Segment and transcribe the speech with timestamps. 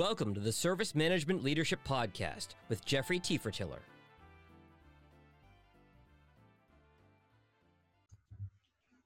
[0.00, 3.80] Welcome to the Service Management Leadership Podcast with Jeffrey Tefertiller.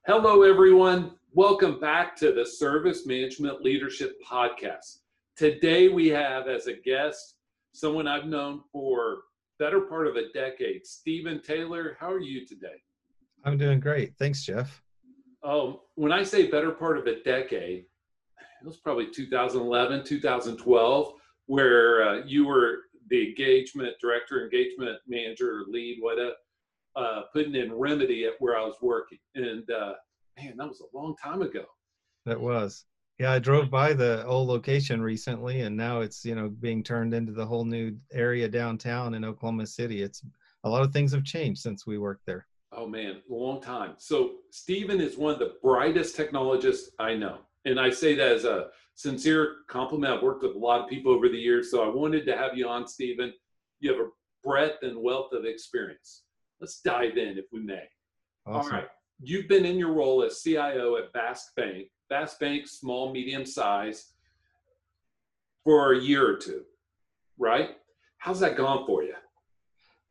[0.06, 1.16] Hello, everyone.
[1.32, 4.98] Welcome back to the Service Management Leadership Podcast.
[5.36, 7.38] Today, we have as a guest
[7.72, 9.22] someone I've known for
[9.58, 11.96] better part of a decade, Stephen Taylor.
[11.98, 12.80] How are you today?
[13.44, 14.14] I'm doing great.
[14.16, 14.80] Thanks, Jeff.
[15.42, 17.86] Oh, when I say better part of a decade,
[18.64, 21.12] it was probably 2011, 2012,
[21.46, 22.78] where uh, you were
[23.10, 26.32] the engagement director, engagement manager, lead, whatever,
[26.96, 29.18] uh, putting in remedy at where I was working.
[29.34, 29.92] And uh,
[30.38, 31.64] man, that was a long time ago.
[32.24, 32.86] That was.
[33.18, 37.12] Yeah, I drove by the old location recently, and now it's you know being turned
[37.12, 40.02] into the whole new area downtown in Oklahoma City.
[40.02, 40.22] It's
[40.64, 42.46] a lot of things have changed since we worked there.
[42.72, 43.92] Oh man, a long time.
[43.98, 48.44] So Stephen is one of the brightest technologists I know and I say that as
[48.44, 50.14] a sincere compliment.
[50.14, 52.56] I've worked with a lot of people over the years, so I wanted to have
[52.56, 53.32] you on, Stephen.
[53.80, 54.08] You have a
[54.42, 56.22] breadth and wealth of experience.
[56.60, 57.84] Let's dive in, if we may.
[58.46, 58.72] Awesome.
[58.72, 58.88] All right.
[59.20, 64.12] You've been in your role as CIO at Vast Bank, Vast Bank, small, medium size,
[65.64, 66.62] for a year or two,
[67.38, 67.70] right?
[68.18, 69.14] How's that gone for you?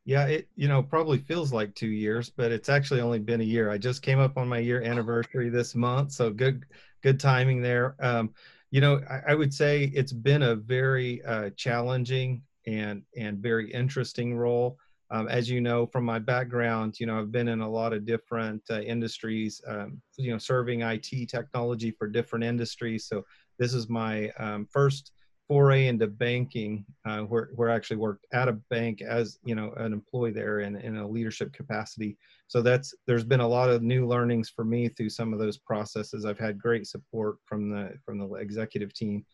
[0.04, 3.44] Yeah, it you know probably feels like two years, but it's actually only been a
[3.44, 3.70] year.
[3.70, 6.66] I just came up on my year anniversary this month, so good
[7.04, 7.94] good timing there.
[8.00, 8.30] Um,
[8.70, 13.70] you know, I, I, would say it's been a very uh, challenging and and very
[13.70, 14.78] interesting role.
[15.10, 18.06] Um, as you know from my background, you know I've been in a lot of
[18.06, 19.60] different uh, industries.
[19.68, 23.04] Um, you know, serving IT technology for different industries.
[23.04, 23.24] So
[23.58, 25.12] this is my um, first
[25.48, 29.72] foray into banking, uh, where where I actually worked at a bank as you know
[29.76, 32.16] an employee there in in a leadership capacity.
[32.46, 35.58] So that's there's been a lot of new learnings for me through some of those
[35.58, 36.24] processes.
[36.24, 39.24] I've had great support from the from the executive team.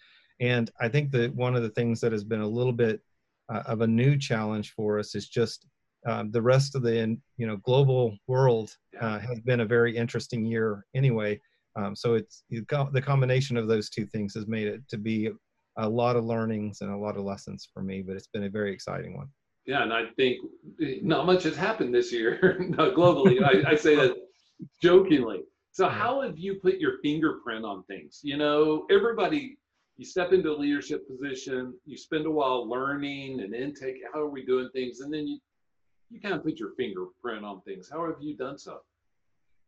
[0.41, 3.03] And i think that one of the things that has been a little bit
[3.53, 5.67] uh, of a new challenge for us is just
[6.07, 10.45] um, the rest of the you know global world uh, has been a very interesting
[10.45, 11.39] year anyway.
[11.77, 15.31] Um, so it's the combination of those two things has made it to be
[15.77, 18.51] a lot of learnings and a lot of lessons for me but it's been a
[18.51, 19.29] very exciting one
[19.67, 20.39] yeah, and I think
[21.03, 23.43] not much has happened this year no, globally.
[23.43, 24.17] I, I, say that
[24.83, 25.43] jokingly.
[25.73, 28.21] So, how have you put your fingerprint on things?
[28.23, 29.59] You know, everybody,
[29.97, 33.99] you step into a leadership position, you spend a while learning and intake.
[34.13, 35.01] How are we doing things?
[35.01, 35.39] And then you,
[36.11, 37.89] you kind of put your fingerprint on things.
[37.89, 38.81] How have you done so?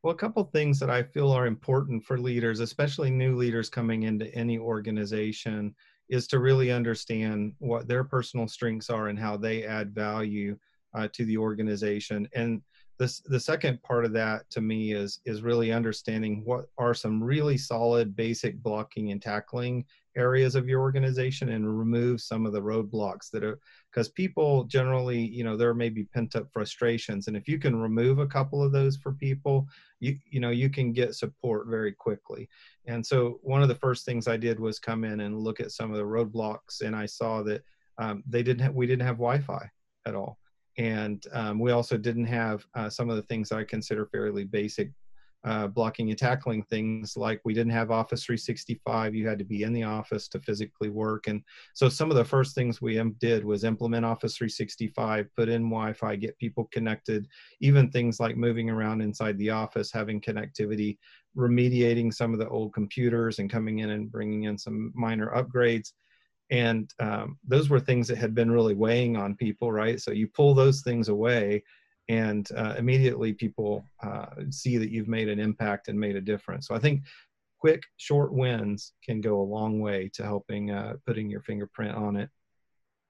[0.03, 4.03] Well, a couple things that I feel are important for leaders, especially new leaders coming
[4.03, 5.77] into any organization,
[6.13, 10.55] is to really understand what their personal strengths are and how they add value
[10.93, 12.29] uh, to the organization.
[12.35, 12.61] And
[12.99, 17.23] this, the second part of that to me is is really understanding what are some
[17.23, 22.61] really solid basic blocking and tackling areas of your organization and remove some of the
[22.61, 23.59] roadblocks that are
[23.91, 27.75] because people generally you know there may be pent up frustrations and if you can
[27.75, 29.67] remove a couple of those for people
[30.01, 32.49] you you know you can get support very quickly.
[32.87, 35.73] And so one of the first things i did was come in and look at
[35.73, 37.63] some of the roadblocks and i saw that
[37.99, 39.71] um, they didn't we didn't have wi-fi
[40.07, 40.39] at all
[40.79, 44.91] and um, we also didn't have uh, some of the things I consider fairly basic
[45.45, 49.15] uh, blocking and tackling things like we didn't have Office 365.
[49.15, 51.27] You had to be in the office to physically work.
[51.27, 51.43] And
[51.75, 55.93] so some of the first things we did was implement Office 365, put in Wi
[55.95, 57.27] Fi, get people connected,
[57.61, 60.97] even things like moving around inside the office, having connectivity,
[61.37, 65.93] remediating some of the old computers and coming in and bringing in some minor upgrades
[66.53, 69.99] and um, those were things that had been really weighing on people right?
[69.99, 71.65] So you pull those things away
[72.09, 76.69] and uh, immediately people uh, see that you've made an impact and made a difference.
[76.69, 77.03] So i think
[77.59, 82.17] quick short wins can go a long way to helping uh, putting your fingerprint on
[82.17, 82.29] it.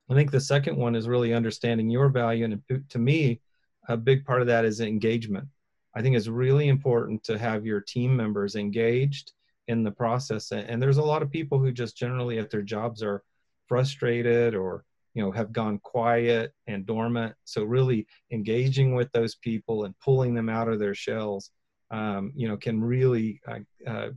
[0.09, 3.41] I think the second one is really understanding your value and to me
[3.89, 5.49] a big part of that is engagement.
[5.97, 9.33] I think it's really important to have your team members engaged
[9.67, 13.03] in the process and there's a lot of people who just generally at their jobs
[13.03, 13.25] are
[13.67, 17.35] frustrated or you know have gone quiet and dormant.
[17.45, 21.51] So really engaging with those people and pulling them out of their shells
[21.91, 24.11] um, you know can really uh, uh,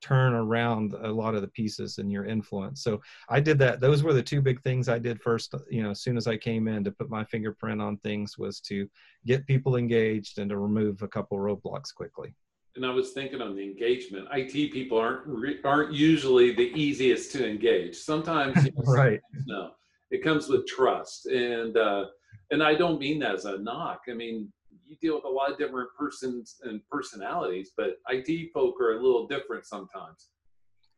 [0.00, 2.82] turn around a lot of the pieces in your influence.
[2.82, 3.80] So i did that.
[3.80, 6.36] Those were the two big things i did first you know as soon as i
[6.36, 8.88] came in to put my fingerprint on things was to
[9.26, 12.34] get people engaged and to remove a couple roadblocks quickly
[12.76, 14.28] and I was thinking on the engagement.
[14.32, 17.96] IT people aren't aren't usually the easiest to engage.
[17.96, 19.20] Sometimes, you know, right?
[19.46, 19.72] No,
[20.10, 22.06] it comes with trust, and uh,
[22.50, 24.02] and I don't mean that as a knock.
[24.08, 24.52] I mean
[24.90, 29.02] you deal with a lot of different persons and personalities, but IT folk are a
[29.02, 30.30] little different sometimes.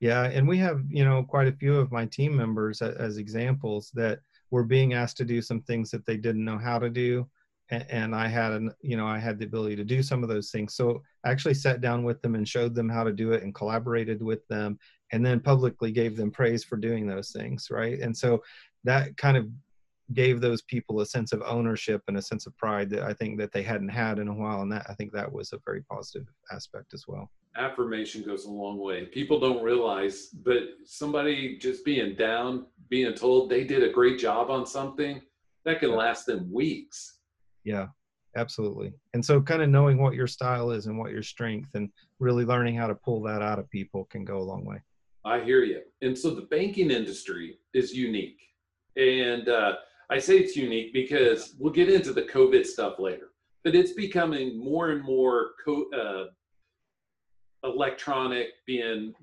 [0.01, 3.17] Yeah, and we have you know quite a few of my team members as, as
[3.19, 4.21] examples that
[4.51, 7.29] were being asked to do some things that they didn't know how to do,
[7.73, 10.29] and, and I had an you know I had the ability to do some of
[10.29, 10.75] those things.
[10.75, 13.55] So I actually sat down with them and showed them how to do it and
[13.55, 14.79] collaborated with them,
[15.11, 17.99] and then publicly gave them praise for doing those things, right?
[17.99, 18.43] And so
[18.85, 19.49] that kind of
[20.13, 23.39] gave those people a sense of ownership and a sense of pride that I think
[23.39, 25.83] that they hadn't had in a while, and that I think that was a very
[25.83, 27.31] positive aspect as well.
[27.57, 29.07] Affirmation goes a long way.
[29.07, 34.51] People don't realize, but somebody just being down, being told they did a great job
[34.51, 35.21] on something,
[35.65, 37.19] that can last them weeks.
[37.64, 37.88] Yeah,
[38.37, 38.93] absolutely.
[39.14, 42.44] And so, kind of knowing what your style is and what your strength, and really
[42.44, 44.79] learning how to pull that out of people can go a long way.
[45.25, 45.82] I hear you.
[46.00, 48.41] And so, the banking industry is unique,
[48.97, 49.75] and uh,
[50.11, 53.31] I say it's unique because we'll get into the COVID stuff later,
[53.64, 56.25] but it's becoming more and more co- uh,
[57.64, 59.14] electronic, being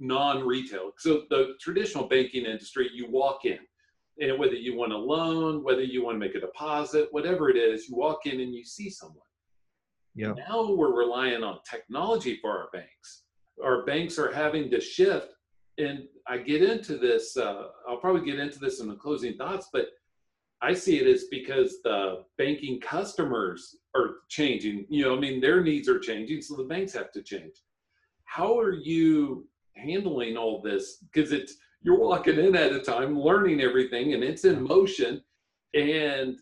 [0.00, 0.92] non-retail.
[0.98, 3.58] So the traditional banking industry, you walk in,
[4.20, 7.56] and whether you want a loan, whether you want to make a deposit, whatever it
[7.56, 9.18] is, you walk in and you see someone.
[10.14, 10.34] Yeah.
[10.48, 13.24] Now we're relying on technology for our banks.
[13.62, 15.34] Our banks are having to shift,
[15.78, 17.36] and I get into this.
[17.36, 19.88] Uh, I'll probably get into this in the closing thoughts, but
[20.62, 24.86] I see it as because the banking customers are changing.
[24.88, 27.62] You know, I mean, their needs are changing, so the banks have to change.
[28.24, 29.46] How are you
[29.76, 30.98] handling all this?
[31.12, 35.22] Because it's you're walking in at a time, learning everything, and it's in motion.
[35.74, 36.38] And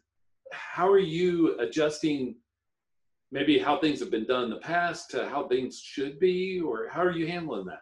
[0.53, 2.37] how are you adjusting?
[3.33, 6.89] Maybe how things have been done in the past to how things should be, or
[6.89, 7.81] how are you handling that?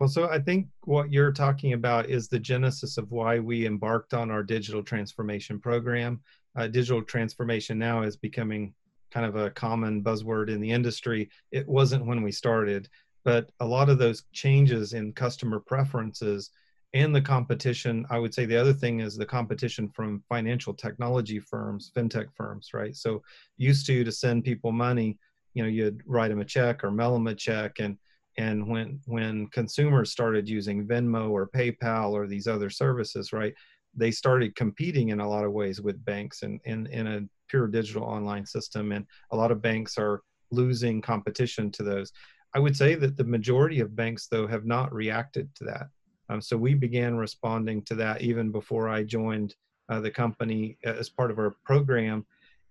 [0.00, 4.12] Well, so I think what you're talking about is the genesis of why we embarked
[4.12, 6.20] on our digital transformation program.
[6.56, 8.74] Uh, digital transformation now is becoming
[9.12, 11.30] kind of a common buzzword in the industry.
[11.52, 12.88] It wasn't when we started,
[13.24, 16.50] but a lot of those changes in customer preferences
[16.94, 21.40] and the competition, I would say the other thing is the competition from financial technology
[21.40, 22.94] firms, fintech firms, right?
[22.94, 23.20] So
[23.56, 25.18] used to to send people money,
[25.54, 27.98] you know, you'd write them a check or mail them a check and
[28.36, 33.54] and when when consumers started using venmo or paypal or these other services right
[33.96, 37.68] they started competing in a lot of ways with banks and in, in a pure
[37.68, 40.20] digital online system and a lot of banks are
[40.50, 42.10] losing competition to those
[42.54, 45.86] i would say that the majority of banks though have not reacted to that
[46.28, 49.54] um, so we began responding to that even before i joined
[49.88, 52.24] uh, the company as part of our program.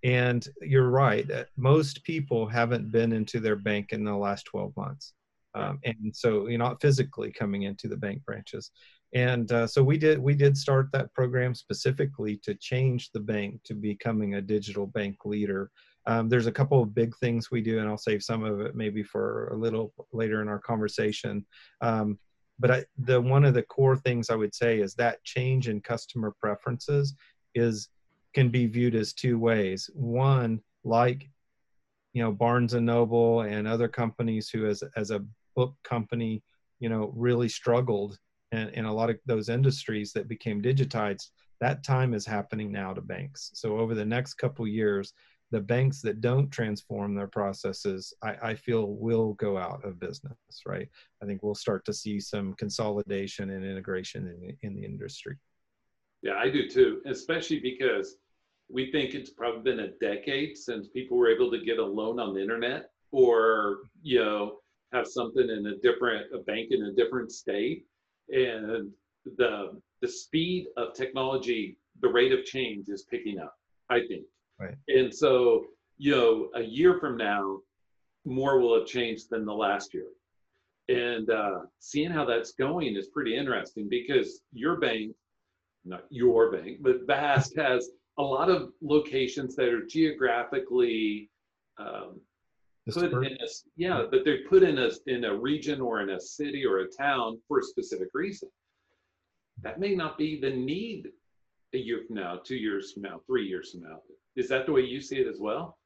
[0.04, 5.14] And you're right most people haven't been into their bank in the last 12 months.
[5.56, 8.72] Um, and so you're not physically coming into the bank branches.
[9.14, 13.62] And uh, so we did we did start that program specifically to change the bank
[13.66, 15.70] to becoming a digital bank leader.
[16.08, 18.76] Um, there's a couple of big things we do and i'll save some of it
[18.76, 21.46] maybe for a little later in our conversation.
[21.82, 22.18] Um,
[22.60, 25.82] but I, the one of the core things i would say is that change in
[25.82, 27.16] customer preferences
[27.56, 27.90] is
[28.34, 31.30] can be viewed as two ways one like
[32.14, 35.24] you know barnes and noble and other companies who as as a
[35.56, 36.44] book company,
[36.80, 38.18] you know, really struggled
[38.52, 41.30] in, in a lot of those industries that became digitized.
[41.62, 43.52] That time is happening now to banks.
[43.54, 45.14] So over the next couple years,
[45.54, 50.36] the banks that don't transform their processes, I, I, feel will go out of business,
[50.66, 50.90] right?
[51.22, 55.38] I think we'll start to see some consolidation and integration in in the industry.
[56.24, 58.16] Yeah, I do too, especially because
[58.68, 62.20] we think it's probably been a decade since people were able to get a loan
[62.20, 64.58] on the internet or, you know,
[64.92, 67.86] have something in a different a bank in a different state
[68.30, 68.92] and
[69.38, 73.56] the the speed of technology the rate of change is picking up
[73.90, 74.24] i think
[74.64, 75.66] right and so
[75.98, 77.58] you know a year from now
[78.26, 80.08] more will have changed than the last year
[80.90, 85.14] and uh, seeing how that's going is pretty interesting because your bank
[85.86, 91.30] not your bank but vast has a lot of locations that are geographically
[91.78, 92.20] um,
[92.92, 96.20] put in a, yeah, but they're put in a in a region or in a
[96.20, 98.50] city or a town for a specific reason.
[99.62, 101.10] That may not be the need
[101.74, 104.00] a year from now, two years from now, three years from now.
[104.36, 105.78] Is that the way you see it as well?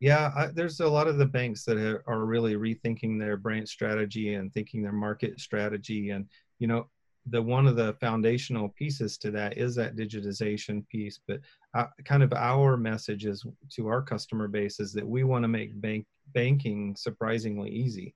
[0.00, 4.34] Yeah, I, there's a lot of the banks that are, really rethinking their branch strategy
[4.34, 6.10] and thinking their market strategy.
[6.10, 6.88] And you know,
[7.30, 11.20] the one of the foundational pieces to that is that digitization piece.
[11.26, 11.40] But
[11.74, 15.48] uh, kind of our message is to our customer base is that we want to
[15.48, 18.14] make bank banking surprisingly easy.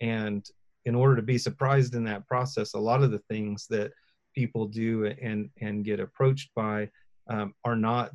[0.00, 0.46] And
[0.84, 3.92] in order to be surprised in that process, a lot of the things that
[4.34, 6.88] people do and and get approached by
[7.28, 8.12] um, are not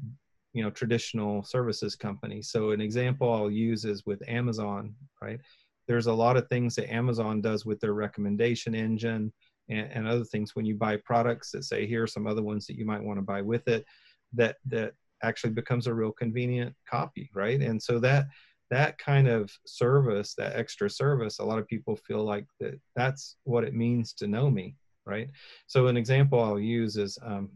[0.54, 4.94] you know traditional services companies so an example i'll use is with amazon
[5.24, 5.40] right?
[5.88, 9.34] There's a lot of things that Amazon does with their recommendation engine
[9.70, 10.56] and, and other things.
[10.56, 13.18] When you buy products that say here are some other ones that you might want
[13.18, 13.86] to buy with it
[14.34, 17.62] that that actually becomes a real convenient copy right?
[17.62, 18.28] And so that
[18.70, 23.36] that kind of service that extra service a lot of people feel like that that's
[23.44, 25.30] what it means to know me right?
[25.68, 27.50] So an example i'll use is um,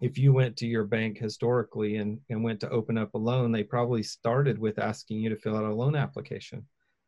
[0.00, 3.52] if you went to your bank historically and, and went to open up a loan
[3.52, 6.64] they probably started with asking you to fill out a loan application.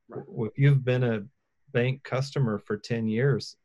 [0.09, 0.25] Right.
[0.47, 1.25] if you've been a
[1.73, 3.57] bank customer for 10 years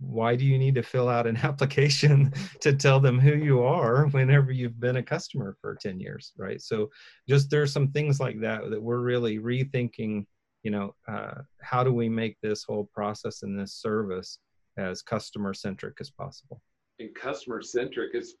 [0.00, 4.06] why do you need to fill out an application to tell them who you are
[4.08, 6.60] whenever you've been a customer for 10 years right?
[6.60, 6.90] So
[7.28, 10.26] just there's some things like that that we're really rethinking
[10.62, 14.38] you know uh, how do we make this whole process and this service
[14.78, 16.62] as customer centric as possible?
[17.00, 18.36] And customer centric is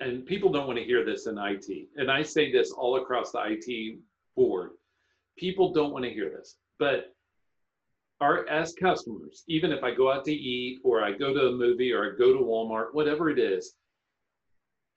[0.00, 3.32] and people don't want to hear this in it and i say this all across
[3.32, 3.98] the it
[4.36, 4.70] board
[5.36, 7.14] people don't want to hear this but
[8.20, 11.52] our as customers, even if I go out to eat or I go to a
[11.52, 13.74] movie or I go to Walmart, whatever it is,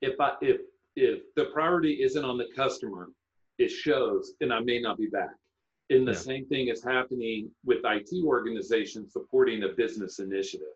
[0.02, 0.62] if I if
[0.96, 3.10] if the priority isn't on the customer,
[3.58, 5.36] it shows, and I may not be back.
[5.90, 6.18] And the yeah.
[6.18, 10.68] same thing is happening with IT organizations supporting a business initiative.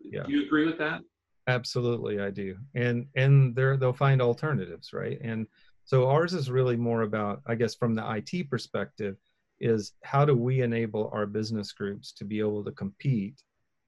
[0.00, 0.24] Yeah.
[0.24, 1.00] Do you agree with that?
[1.48, 2.56] Absolutely, I do.
[2.76, 5.18] And and they they'll find alternatives, right?
[5.22, 5.46] And
[5.86, 9.16] so ours is really more about, I guess, from the IT perspective,
[9.60, 13.42] is how do we enable our business groups to be able to compete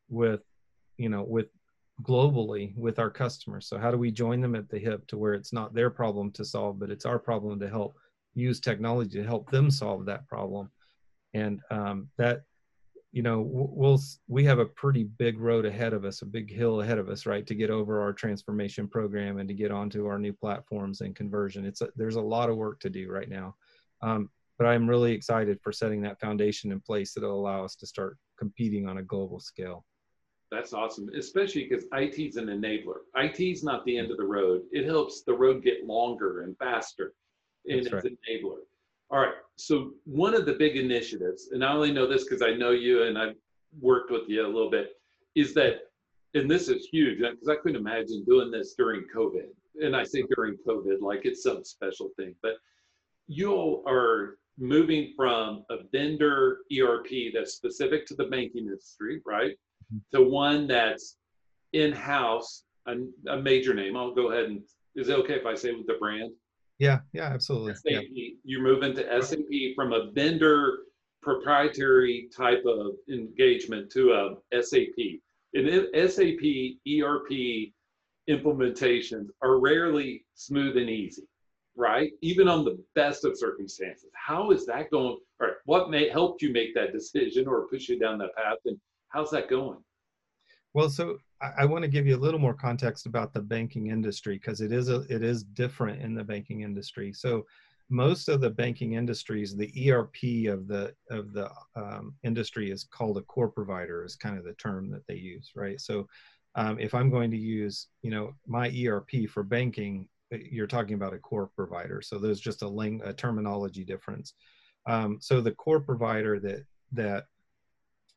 [0.08, 0.42] with
[0.98, 1.48] you know with
[2.02, 5.34] globally with our customers so how do we join them at the hip to where
[5.34, 7.96] it's not their problem to solve but it's our problem to help
[8.34, 10.70] use technology to help them solve that problem
[11.34, 12.42] and um, that
[13.12, 16.80] you know we'll we have a pretty big road ahead of us a big hill
[16.80, 20.18] ahead of us right to get over our transformation program and to get onto our
[20.18, 23.54] new platforms and conversion it's a, there's a lot of work to do right now
[24.02, 27.86] um, but I'm really excited for setting that foundation in place that'll allow us to
[27.86, 29.86] start competing on a global scale.
[30.50, 32.98] That's awesome, especially because IT is an enabler.
[33.16, 34.62] IT is not the end of the road.
[34.70, 37.14] It helps the road get longer and faster,
[37.66, 38.04] and That's it's right.
[38.04, 38.58] an enabler.
[39.10, 39.34] All right.
[39.56, 43.04] So one of the big initiatives, and I only know this because I know you
[43.04, 43.36] and I've
[43.80, 44.92] worked with you a little bit,
[45.34, 45.80] is that,
[46.34, 49.48] and this is huge because I couldn't imagine doing this during COVID.
[49.82, 52.54] And I say during COVID like it's some special thing, but
[53.26, 59.56] you all are moving from a vendor ERP that's specific to the banking industry, right,
[59.92, 60.16] mm-hmm.
[60.16, 61.16] to one that's
[61.72, 62.96] in-house, a,
[63.28, 63.96] a, major name.
[63.96, 64.62] I'll go ahead and
[64.96, 66.32] is it okay if I say with the brand?
[66.80, 67.74] Yeah, yeah, absolutely.
[67.74, 67.82] SAP.
[68.10, 68.30] Yeah.
[68.42, 70.80] You're moving to SAP from a vendor
[71.22, 75.20] proprietary type of engagement to a SAP.
[75.54, 76.42] And SAP
[76.88, 77.70] ERP
[78.28, 81.22] implementations are rarely smooth and easy
[81.76, 82.12] right?
[82.20, 84.10] Even on the best of circumstances.
[84.14, 85.16] How is that going?
[85.40, 88.58] Or what may helped you make that decision or push you down that path?
[88.66, 89.78] And how's that going?
[90.74, 94.36] Well, so I, want to give you a little more context about the banking industry
[94.36, 97.12] because it is a, it is different in the banking industry.
[97.12, 97.46] So
[97.88, 103.18] most of the banking industries, the ERP of the of the um, industry is called
[103.18, 105.80] a core provider, is kind of the term that they use, right?
[105.80, 106.06] So
[106.54, 111.14] um, if I'm going to use, you know, my ERP for banking, you're talking about
[111.14, 112.00] a core provider.
[112.02, 114.34] So there's just a, ling- a terminology difference.
[114.86, 117.26] Um, so the core provider that that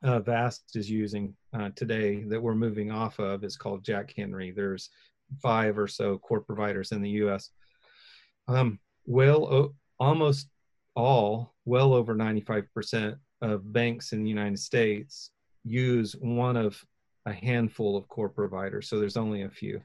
[0.04, 4.52] uh, Vast is using uh, today that we're moving off of is called Jack Henry.
[4.52, 4.90] There's
[5.42, 7.50] five or so core providers in the U.S.
[8.48, 10.50] Um, well, o- almost
[10.96, 15.32] all, well over 95% of banks in the United States
[15.64, 16.84] use one of
[17.26, 18.90] a handful of core providers.
[18.90, 19.82] So there's only a few.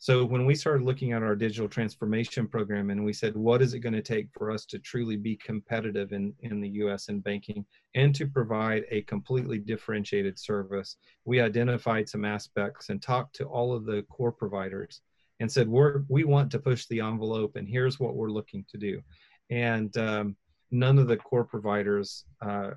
[0.00, 3.74] So when we started looking at our digital transformation program and we said, what is
[3.74, 7.18] it going to take for us to truly be competitive in, in the US in
[7.18, 7.64] banking
[7.96, 13.74] and to provide a completely differentiated service, we identified some aspects and talked to all
[13.74, 15.00] of the core providers
[15.40, 18.78] and said, we're, we want to push the envelope and here's what we're looking to
[18.78, 19.02] do.
[19.50, 20.36] And um,
[20.70, 22.70] none of the core providers uh,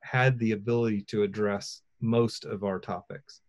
[0.00, 3.42] had the ability to address most of our topics.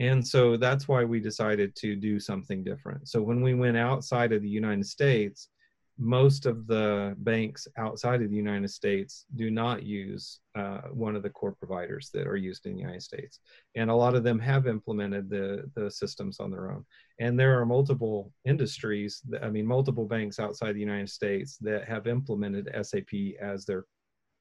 [0.00, 3.06] And so that's why we decided to do something different.
[3.06, 5.50] So when we went outside of the United States,
[5.98, 11.22] most of the banks outside of the United States do not use uh, one of
[11.22, 13.40] the core providers that are used in the United States.
[13.76, 16.86] And a lot of them have implemented the, the systems on their own.
[17.18, 21.86] And there are multiple industries, that, I mean, multiple banks outside the United States that
[21.86, 23.84] have implemented SAP as their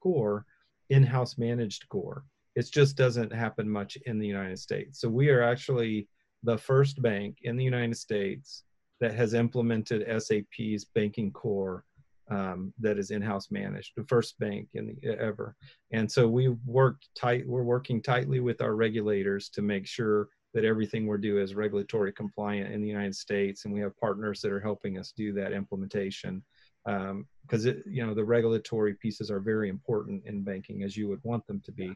[0.01, 0.45] core,
[0.89, 2.23] in house managed core.
[2.59, 4.99] It just doesn't happen much in the United States.
[4.99, 6.09] So we are actually
[6.43, 8.65] the first bank in the United States
[8.99, 11.85] that has implemented SAP's banking core
[12.29, 15.55] um, that is in-house managed, the first bank in the ever.
[15.91, 17.47] And so we worked tight.
[17.47, 22.11] We're working tightly with our regulators to make sure that everything we're doing is regulatory
[22.11, 25.53] compliant in the United States, and we have partners that are helping us do that
[25.53, 26.43] implementation.
[26.85, 31.23] Because um, you know the regulatory pieces are very important in banking, as you would
[31.23, 31.95] want them to be.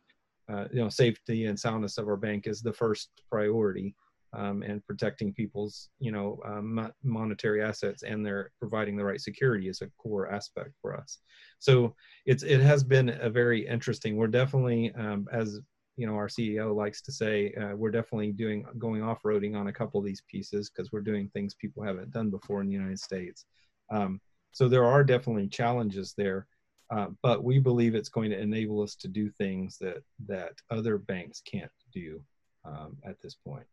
[0.51, 3.95] Uh, you know, safety and soundness of our bank is the first priority,
[4.33, 9.69] um, and protecting people's you know um, monetary assets and they're providing the right security
[9.69, 11.19] is a core aspect for us.
[11.59, 11.95] So
[12.25, 15.59] it's it has been a very interesting we're definitely um, as
[15.95, 19.73] you know our ceo likes to say uh, we're definitely doing going off-roading on a
[19.73, 22.99] couple of these pieces because we're doing things people haven't done before in the united
[22.99, 23.45] states.
[23.91, 24.19] Um,
[24.51, 26.47] so there are definitely challenges there
[26.89, 30.97] uh, but we believe it's going to enable us to do things that that other
[30.97, 32.21] banks can't do
[32.65, 33.65] um, at this point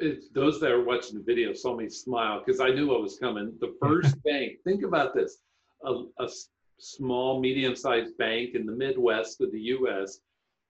[0.00, 3.18] it, those that are watching the video saw me smile because I knew what was
[3.18, 3.52] coming.
[3.60, 5.38] The first bank, think about this
[5.84, 6.28] a, a
[6.78, 10.20] small, medium sized bank in the Midwest of the US,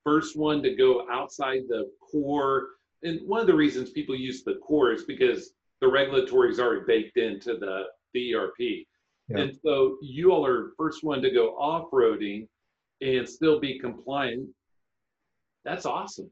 [0.05, 2.69] first one to go outside the core.
[3.03, 6.85] And one of the reasons people use the core is because the regulatory is already
[6.87, 8.87] baked into the, the ERP.
[9.31, 9.39] Yeah.
[9.39, 12.49] And so you all are first one to go off roading
[13.01, 14.49] and still be compliant.
[15.65, 16.31] That's awesome.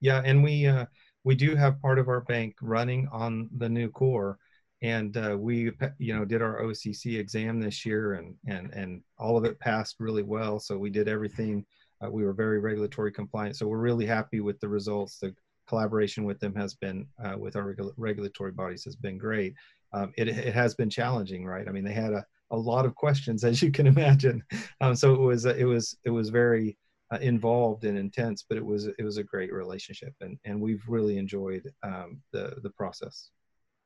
[0.00, 0.22] Yeah.
[0.24, 0.86] And we, uh,
[1.24, 4.38] we do have part of our bank running on the new core
[4.82, 9.36] and uh, we you know did our occ exam this year and and and all
[9.36, 11.64] of it passed really well so we did everything
[12.04, 15.34] uh, we were very regulatory compliant so we're really happy with the results the
[15.68, 19.54] collaboration with them has been uh, with our regu- regulatory bodies has been great
[19.92, 22.94] um, it, it has been challenging right i mean they had a, a lot of
[22.94, 24.42] questions as you can imagine
[24.80, 26.76] um, so it was it was it was very
[27.12, 30.84] uh, involved and intense, but it was it was a great relationship, and and we've
[30.86, 33.30] really enjoyed um, the the process.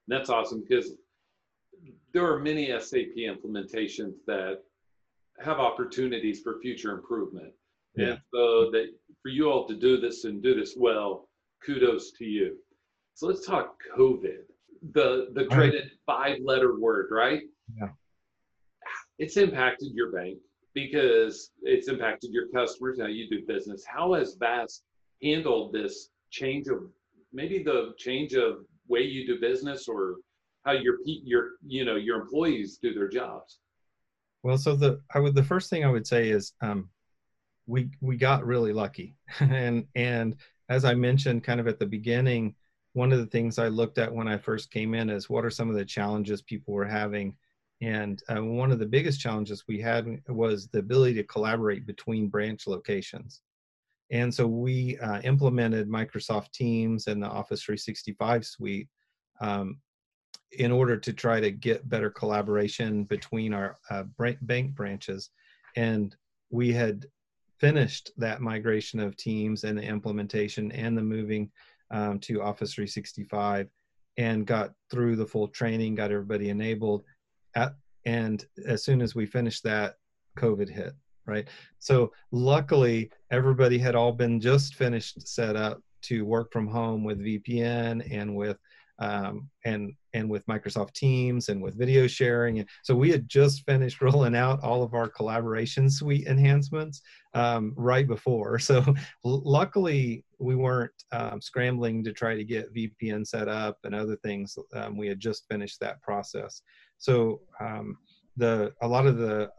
[0.09, 0.93] That's awesome because
[2.13, 4.59] there are many SAP implementations that
[5.41, 7.53] have opportunities for future improvement.
[7.97, 8.07] Yeah.
[8.07, 8.89] And so that
[9.23, 11.29] for you all to do this and do this well,
[11.65, 12.59] kudos to you.
[13.15, 14.43] So let's talk COVID.
[14.93, 17.43] The the dreaded five letter word, right?
[17.77, 17.89] Yeah.
[19.19, 20.39] It's impacted your bank
[20.75, 23.85] because it's impacted your customers how you do business.
[23.87, 24.83] How has VAST
[25.23, 26.91] handled this change of
[27.33, 30.17] maybe the change of way you do business or
[30.65, 33.59] how your your you know your employees do their jobs?
[34.43, 36.91] Well, so the I would the first thing I would say is um,
[37.67, 40.37] we we got really lucky, and and
[40.69, 42.55] as I mentioned kind of at the beginning,
[42.95, 45.51] one of the things I looked at when I first came in is what are
[45.51, 47.37] some of the challenges people were having
[47.85, 52.29] and uh, one of the biggest challenges we had was the ability to collaborate between
[52.29, 53.43] branch locations.
[54.11, 58.89] And so we uh, implemented Microsoft Teams and the Office 365 suite
[59.41, 59.79] um,
[60.53, 64.05] in order to try to get better collaboration between our uh,
[64.43, 65.31] bank branches.
[65.77, 66.15] And
[66.51, 67.07] we had
[67.59, 71.51] finished that migration of Teams and the implementation and the moving
[71.95, 73.69] um, to Office 365
[74.17, 77.05] and got through the full training, got everybody enabled
[77.55, 79.95] at, and as soon as we finished that,
[80.37, 80.93] COVID hit,
[81.27, 81.49] right?
[81.79, 87.25] So luckily, everybody had all been just finished set up to work from home with
[87.25, 88.59] VPN and with
[88.99, 92.61] um, and and with Microsoft Teams and with video sharing.
[92.61, 97.03] And so we had just finished rolling out all of our collaboration suite enhancements
[97.35, 98.59] um, right before.
[98.65, 104.17] So luckily we weren't um, scrambling to try to get VPN set up and other
[104.17, 104.57] things.
[104.73, 106.63] Um, we had just finished that process.
[106.99, 107.99] So um,
[108.37, 109.51] the a lot of the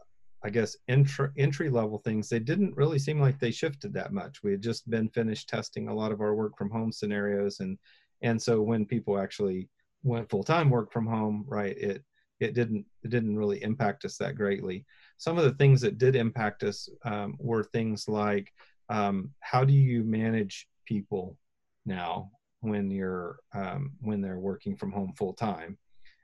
[0.44, 4.42] I guess entry entry level things they didn't really seem like they shifted that much.
[4.42, 7.78] We had just been finished testing a lot of our work from home scenarios and
[8.22, 9.68] and so when people actually
[10.06, 12.02] went full time work from home, right, it
[12.40, 14.84] it didn't it didn't really impact us that greatly.
[15.18, 18.52] Some of the things that did impact us um, were things like
[18.88, 21.36] um, how do you manage people
[21.84, 25.78] now when you're um, when they're working from home full time,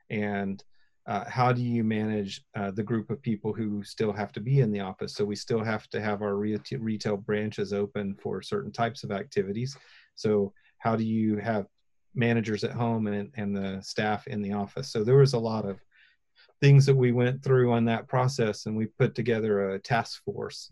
[0.09, 0.63] and
[1.05, 4.61] uh, how do you manage uh, the group of people who still have to be
[4.61, 5.13] in the office?
[5.13, 9.11] So we still have to have our retail, retail branches open for certain types of
[9.11, 9.75] activities.
[10.15, 11.65] So how do you have
[12.15, 14.91] managers at home and, and the staff in the office?
[14.91, 15.79] So there was a lot of
[16.61, 20.71] things that we went through on that process, and we put together a task force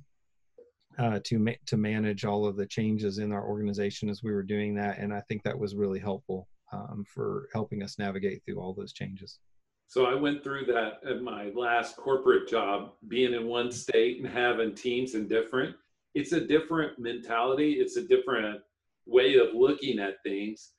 [0.98, 4.44] uh, to ma- to manage all of the changes in our organization as we were
[4.44, 5.00] doing that.
[5.00, 8.94] And I think that was really helpful um, for helping us navigate through all those
[8.94, 9.40] changes.
[9.88, 14.32] So I went through that at my last corporate job, being in one state and
[14.32, 15.76] having teams in different.
[16.16, 17.74] It's a different mentality.
[17.74, 18.62] It's a different
[19.06, 20.70] way of looking at things.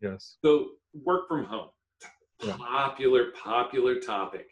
[0.00, 0.36] Yes.
[0.44, 1.68] So work from home,
[2.42, 2.56] yeah.
[2.56, 4.46] popular, popular topic.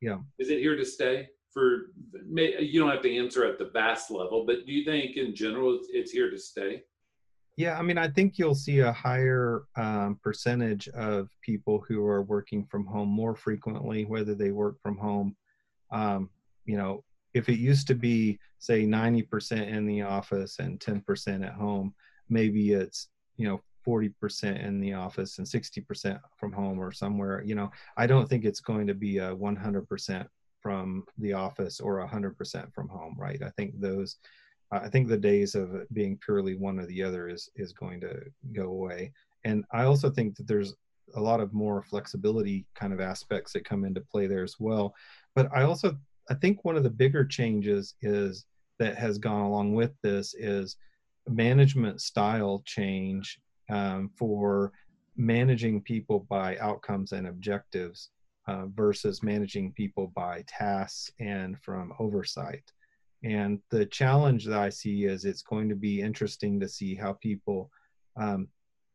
[0.00, 0.18] Yeah.
[0.38, 1.28] Is it here to stay?
[1.52, 1.92] For
[2.32, 5.78] you don't have to answer at the vast level, but do you think in general
[5.88, 6.82] it's here to stay?
[7.56, 12.22] Yeah, I mean, I think you'll see a higher um, percentage of people who are
[12.22, 15.36] working from home more frequently, whether they work from home.
[15.92, 16.30] Um,
[16.64, 21.52] you know, if it used to be, say, 90% in the office and 10% at
[21.52, 21.94] home,
[22.28, 27.42] maybe it's, you know, 40% in the office and 60% from home or somewhere.
[27.44, 30.26] You know, I don't think it's going to be a 100%
[30.60, 33.42] from the office or 100% from home, right?
[33.42, 34.16] I think those
[34.72, 38.22] I think the days of being purely one or the other is is going to
[38.52, 39.12] go away.
[39.44, 40.74] And I also think that there's
[41.14, 44.94] a lot of more flexibility kind of aspects that come into play there as well.
[45.34, 45.96] But I also
[46.30, 48.46] I think one of the bigger changes is
[48.78, 50.76] that has gone along with this is
[51.28, 53.38] management style change
[53.70, 54.72] um, for
[55.16, 58.10] managing people by outcomes and objectives
[58.46, 62.72] uh, versus managing people by tasks and from oversight.
[63.22, 67.14] And the challenge that I see is it's going to be interesting to see how
[67.14, 67.70] people
[68.16, 68.48] um,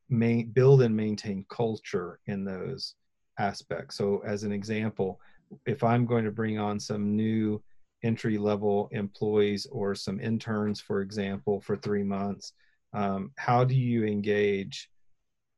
[0.10, 2.96] may build and maintain culture in those
[3.40, 3.98] aspects.
[3.98, 5.20] So, as an example,
[5.66, 7.62] if I'm going to bring on some new
[8.04, 12.54] entry level employees or some interns, for example, for three months,
[12.94, 14.90] um, how do you engage,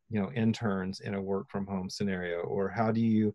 [0.09, 3.33] you know, interns in a work from home scenario, or how do you,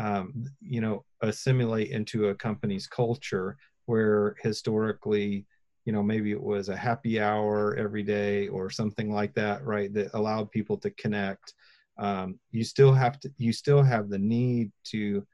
[0.00, 3.56] um, you know, assimilate into a company's culture
[3.86, 5.46] where historically
[5.86, 9.94] you know maybe it was a happy hour every day or something like that right
[9.94, 11.54] that allowed people to connect?
[11.98, 15.26] Um, you still have to you still have the need to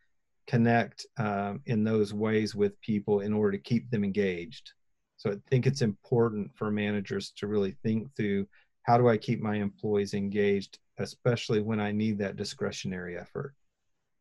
[0.47, 4.73] connect um, in those ways with people in order to keep them engaged
[5.25, 8.47] so i think it's important for managers to really think through
[8.83, 13.55] how do i keep my employees engaged especially when i need that discretionary effort?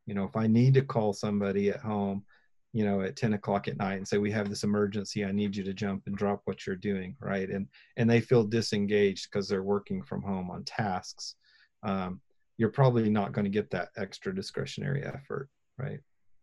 [0.06, 2.24] You know if i need to call somebody at home
[2.72, 5.56] you know at 10 o'clock at night and say we have this emergency i need
[5.56, 7.50] you to jump and drop what you're doing right?
[7.50, 11.36] And and they feel disengaged because they're working from home on tasks
[11.84, 12.22] um,
[12.58, 16.00] you're probably not going to get that extra discretionary effort right?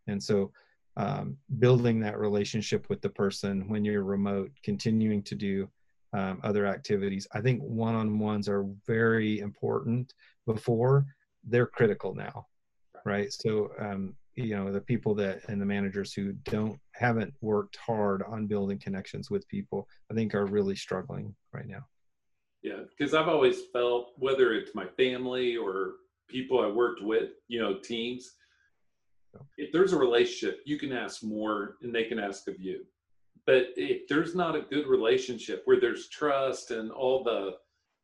[0.06, 0.52] And so
[1.00, 5.68] um, building that relationship with the person when you're remote continuing to do
[6.12, 7.26] um, other activities.
[7.32, 10.14] I think one-on-ones are very important
[10.46, 11.06] before
[11.44, 12.46] they're critical now
[13.04, 13.32] right?
[13.32, 18.22] So um, you know the people that and the managers who don't haven't worked hard
[18.22, 21.84] on building connections with people i think are really struggling right now.
[22.62, 25.94] Yeah because i've always felt whether it's my family or
[26.28, 28.34] people i worked with you know teams
[29.58, 32.84] if there's a relationship you can ask more and they can ask of you
[33.46, 37.52] but if there's not a good relationship where there's trust and all the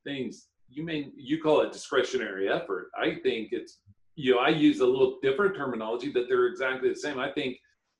[0.05, 3.81] things you mean you call it discretionary effort i think it's
[4.17, 7.19] you know, I use a little different terminology, but they're exactly the same.
[7.19, 7.59] I think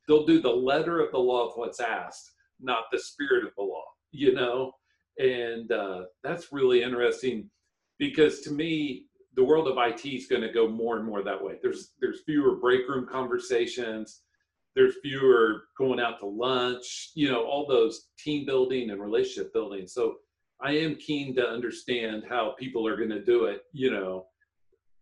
[0.09, 3.63] they'll do the letter of the law of what's asked, not the spirit of the
[3.63, 4.73] law, you know?
[5.19, 7.51] And uh, that's really interesting
[7.99, 9.05] because to me,
[9.37, 11.55] the world of IT is going to go more and more that way.
[11.63, 14.23] There's there's fewer break room conversations.
[14.75, 17.11] There's fewer going out to lunch.
[17.15, 19.87] You know, all those team building and relationship building.
[19.87, 20.17] So
[20.61, 23.63] I am keen to understand how people are going to do it.
[23.73, 24.27] You know,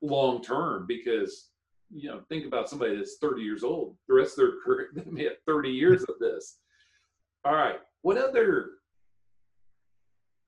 [0.03, 1.51] long term because
[1.93, 5.11] you know think about somebody that's 30 years old the rest of their career they
[5.11, 6.59] may have 30 years of this
[7.45, 8.71] all right what other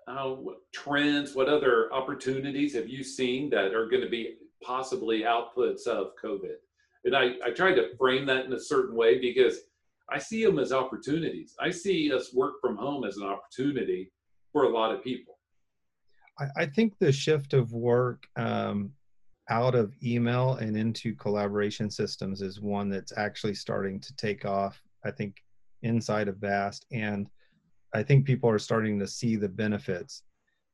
[0.06, 0.34] uh,
[0.72, 6.12] trends what other opportunities have you seen that are going to be possibly outputs of
[6.22, 6.56] covid?
[7.04, 9.58] And I, I tried to frame that in a certain way because
[10.10, 11.54] i see them as opportunities.
[11.60, 14.12] I see us work from home as an opportunity
[14.52, 15.38] for a lot of people.
[16.38, 18.92] I, I think the shift of work um,
[19.50, 24.80] out of email and into collaboration systems is one that's actually starting to take off
[25.04, 25.36] i think
[25.86, 26.86] inside of vast.
[26.92, 27.28] And
[27.94, 30.22] i think people are starting to see the benefits.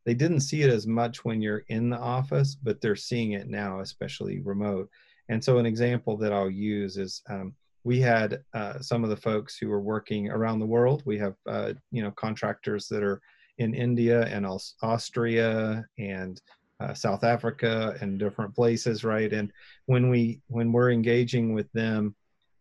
[0.05, 3.49] They didn't see it as much when you're in the office but they're seeing it
[3.49, 4.89] now especially remote.
[5.29, 9.17] And so an example that i'll use is um, we had uh, some of the
[9.17, 11.03] folks who were working around the world.
[11.05, 13.21] We have uh, you know contractors that are
[13.59, 14.47] in india and
[14.83, 16.41] austria and
[16.83, 19.33] uh, South Africa and different places, right?
[19.33, 19.53] And
[19.87, 22.15] when we when we're engaging with them,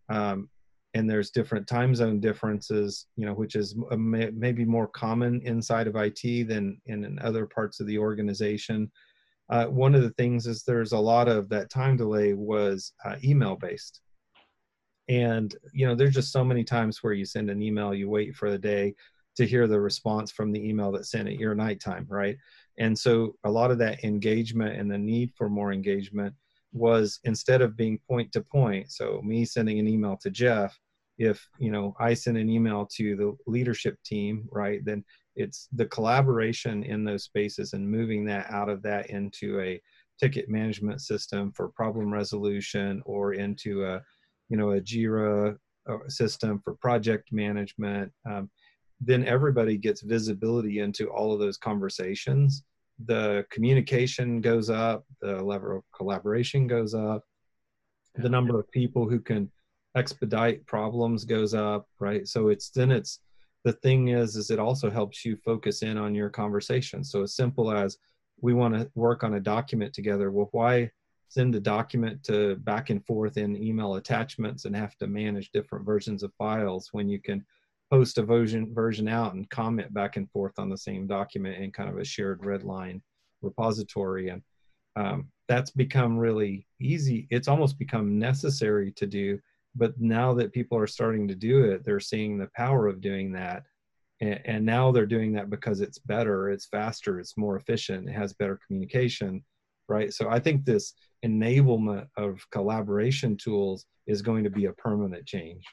[0.10, 0.50] um,
[0.94, 5.96] and there's different time zone differences, you know, which is maybe more common inside of
[5.96, 8.92] IT than in, other parts of the organization.
[9.50, 13.16] Uh, one of the things is there's a lot of that time delay was uh,
[13.24, 14.02] email based
[15.12, 18.36] and you know there's just so many times where you send an email you wait
[18.36, 18.96] for the day
[19.36, 22.38] to hear the response from the email that sent at your nighttime right
[22.78, 26.34] and so a lot of that engagement and the need for more engagement
[26.74, 30.80] was instead of being point to point so me sending an email to jeff
[31.18, 35.04] if you know i send an email to the leadership team right then
[35.36, 39.82] it's the collaboration in those spaces and moving that out of that into a
[40.20, 44.02] ticket management system for problem resolution or into a
[44.50, 45.58] you know a jira
[45.90, 48.50] uh, system for project management um,
[49.00, 52.64] then everybody gets visibility into all of those conversations
[53.06, 57.24] the communication goes up the level of collaboration goes up
[58.16, 59.50] the number of people who can
[59.96, 62.28] expedite problems goes up right?
[62.28, 63.20] So it's then it's
[63.64, 67.04] the thing is is it also helps you focus in on your conversation.
[67.04, 67.98] So as simple as
[68.42, 70.90] we want to work on a document together well why
[71.30, 75.86] send a document to back and forth in email attachments and have to manage different
[75.86, 77.46] versions of files when you can
[77.92, 81.72] post a version version out and comment back and forth on the same document in
[81.72, 83.02] kind of a shared red line
[83.42, 84.30] repository.
[84.30, 84.42] And
[84.96, 87.28] um, that's become really easy.
[87.30, 89.40] It's almost become necessary to do
[89.76, 93.32] but now that people are starting to do it they're seeing the power of doing
[93.32, 93.64] that.
[94.20, 98.14] And, and now they're doing that because it's better it's faster it's more efficient it
[98.14, 99.44] has better communication
[99.88, 100.14] right?
[100.14, 100.94] So i think this
[101.26, 105.64] enablement of collaboration tools is going to be a permanent change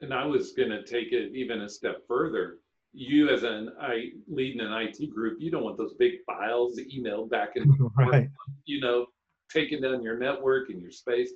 [0.00, 2.58] and i was going to take it even a step further
[2.96, 7.28] you as an I leading an IT group, you don't want those big files emailed
[7.28, 8.28] back and right.
[8.66, 9.06] you know,
[9.52, 11.30] taking down your network and your space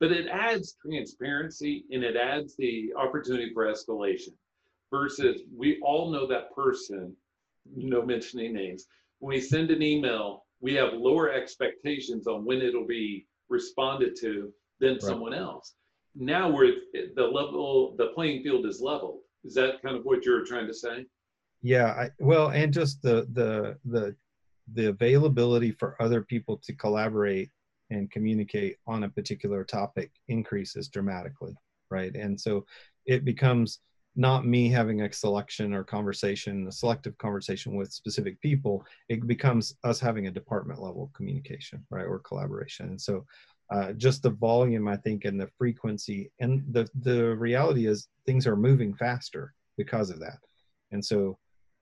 [0.00, 4.34] but it adds transparency and it adds the opportunity for escalation
[4.90, 7.14] versus we all know that person
[7.74, 8.86] no mentioning names
[9.18, 14.52] when we send an email we have lower expectations on when it'll be responded to
[14.80, 15.02] than right.
[15.02, 15.74] someone else
[16.14, 16.74] now we're
[17.16, 19.20] the level the playing field is leveled.
[19.44, 21.06] Is that kind of what you're trying to say?
[21.62, 24.14] Yeah I, well and just the the the
[24.72, 27.50] the availability for other people to collaborate
[27.90, 31.54] and communicate on a particular topic increases dramatically
[31.94, 32.14] right?
[32.14, 32.66] And so
[33.06, 33.80] it becomes
[34.16, 38.84] not me having a selection or conversation a selective conversation with specific people.
[39.08, 42.90] It becomes us having a department level communication right or collaboration.
[42.90, 43.24] And so
[43.70, 46.30] uh, just the volume i think and the frequency.
[46.40, 50.38] And the the reality is things are moving faster because of that.
[50.92, 51.38] And so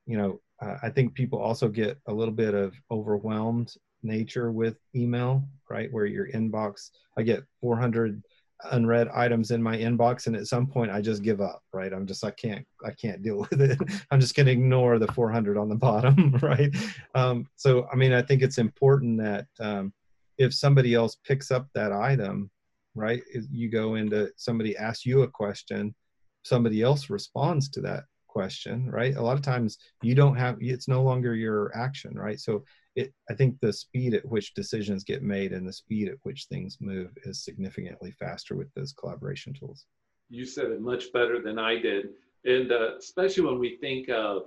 [0.07, 4.77] you know uh, i think people also get a little bit of overwhelmed nature with
[4.95, 5.93] email, right?
[5.93, 8.23] Where your inbox, I get 400
[8.71, 11.93] unread items in my inbox and at some point i just give up right?
[11.93, 13.79] I'm just i can't i can't deal with it.
[14.11, 16.73] I'm just going to ignore the 400 on the bottom right?
[17.17, 19.93] Um, so i mean i think it's important that um,
[20.39, 22.51] if somebody else picks up that item
[22.95, 25.95] right you go into somebody asks you a question
[26.43, 29.17] somebody else responds to that question right?
[29.17, 32.41] A lot of times you don't have it's no longer your action right?
[32.41, 32.65] So
[32.95, 36.45] it i think the speed at which decisions get made and the speed at which
[36.45, 39.87] things move is significantly faster with those collaboration tools.
[40.29, 42.11] You said it much better than i did.
[42.45, 44.45] And uh, especially when we think of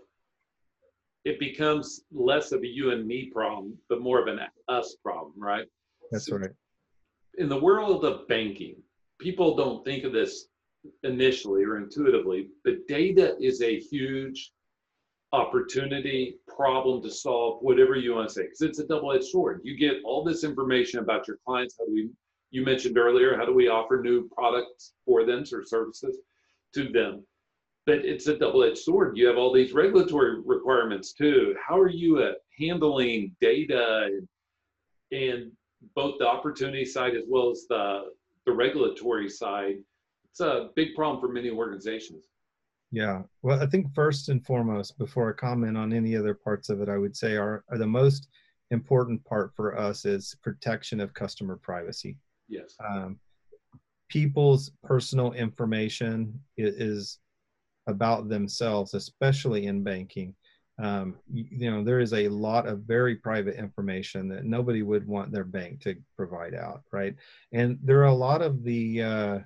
[1.25, 5.33] it becomes less of a you and me problem but more of an us problem
[5.37, 5.65] right
[6.11, 6.51] that's so right
[7.37, 8.75] in the world of banking
[9.19, 10.45] people don't think of this
[11.03, 14.51] initially or intuitively but data is a huge
[15.35, 19.61] opportunity, problem to solve, whatever you want to say, because it's a double-edged sword.
[19.63, 21.75] You get all this information about your clients.
[21.77, 22.09] How do we?
[22.51, 26.19] You mentioned earlier, how do we offer new products for them or services
[26.73, 27.25] to them?
[27.85, 29.17] But it's a double-edged sword.
[29.17, 31.55] You have all these regulatory requirements too.
[31.63, 34.27] How are you at handling data and,
[35.11, 35.51] and
[35.95, 38.05] both the opportunity side as well as the
[38.45, 39.75] the regulatory side?
[40.31, 42.25] It's a big problem for many organizations.
[42.91, 43.23] Yeah.
[43.41, 46.89] Well, I think first and foremost, before I comment on any other parts of it,
[46.89, 48.29] I would say are, are the most
[48.71, 52.17] important part for us is protection of customer privacy.
[52.47, 52.75] Yes.
[52.87, 53.19] Um,
[54.09, 57.19] people's personal information is,
[57.87, 60.35] about themselves, especially in banking.
[60.81, 65.07] Um, you, you, know, there is a lot of very private information that nobody would
[65.07, 67.15] want their bank to provide out, right?
[67.53, 69.39] And there are a lot of the uh,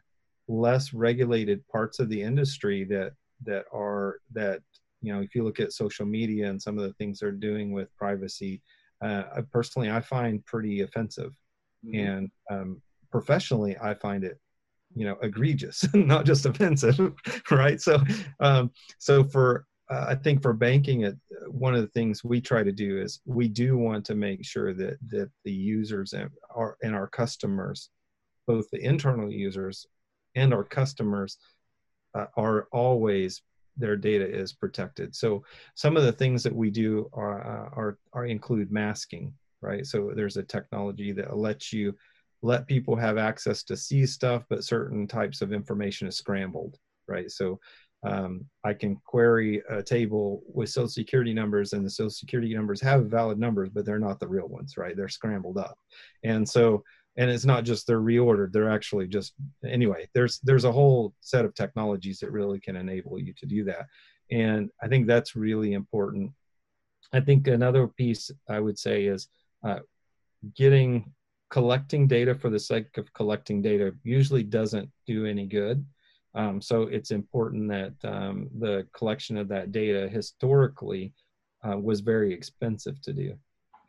[0.48, 3.14] less regulated parts of the industry that
[3.46, 4.62] that are that
[5.02, 7.72] you know if you look at social media and some of the things they're doing
[7.72, 8.62] with privacy
[9.02, 9.24] uh,
[9.54, 11.34] personally i find pretty offensive
[11.86, 12.00] mm-hmm.
[12.00, 14.40] and um, professionally i find it
[14.96, 17.00] you know egregious not just offensive
[17.52, 18.02] right so
[18.40, 21.16] um, so for uh, i think for banking it
[21.48, 24.74] one of the things we try to do is we do want to make sure
[24.74, 27.90] that that the users and our and our customers
[28.48, 29.86] both the internal users
[30.36, 31.38] and our customers
[32.16, 33.42] uh, are always
[33.78, 35.16] their data is protected.
[35.16, 35.44] So
[35.76, 39.86] some of the things that we do are, uh, are, are include masking, right?
[39.86, 41.96] So there's a technology that lets you
[42.42, 47.30] let people have access to see stuff, but certain types of information is scrambled, right?
[47.30, 47.60] So
[48.04, 52.80] um, I can query a table with social security numbers and the social security numbers
[52.82, 54.96] have valid numbers, but they're not the real ones, right?
[54.96, 55.78] They're scrambled up.
[56.24, 56.84] And so,
[57.18, 59.34] and it's not just they're reordered, they're actually just,
[59.66, 63.66] anyway, there's, there's a whole set of technologies that really can enable you to do
[63.66, 63.88] that.
[64.32, 66.32] And I think that's really important.
[67.12, 69.28] I think another piece I would say is
[69.66, 69.80] uh,
[70.56, 71.12] getting
[71.50, 75.86] collecting data for the sake of collecting data usually doesn't do any good.
[76.36, 81.14] Um, so it's important that um, the collection of that data historically
[81.68, 83.36] uh, was very expensive to do.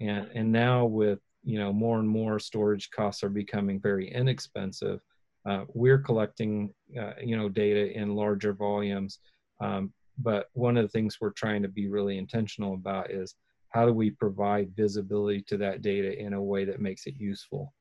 [0.01, 5.01] And, and now with, you know, more and more storage costs are becoming very inexpensive,
[5.47, 9.19] uh, we're collecting, uh, you know, data in larger volumes.
[9.61, 13.35] Um, but one of the things we're trying to be really intentional about is
[13.71, 17.73] how do we provide visibility to that data in a way that makes it useful?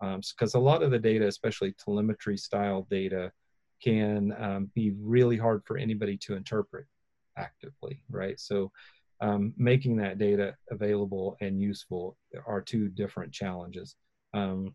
[0.00, 3.32] Because um, a lot of the data, especially telemetry style data,
[3.82, 6.86] can um, be really hard for anybody to interpret
[7.36, 8.38] actively, right?
[8.40, 8.72] So
[9.20, 13.96] um, making that data available and useful are two different challenges.
[14.34, 14.74] Um,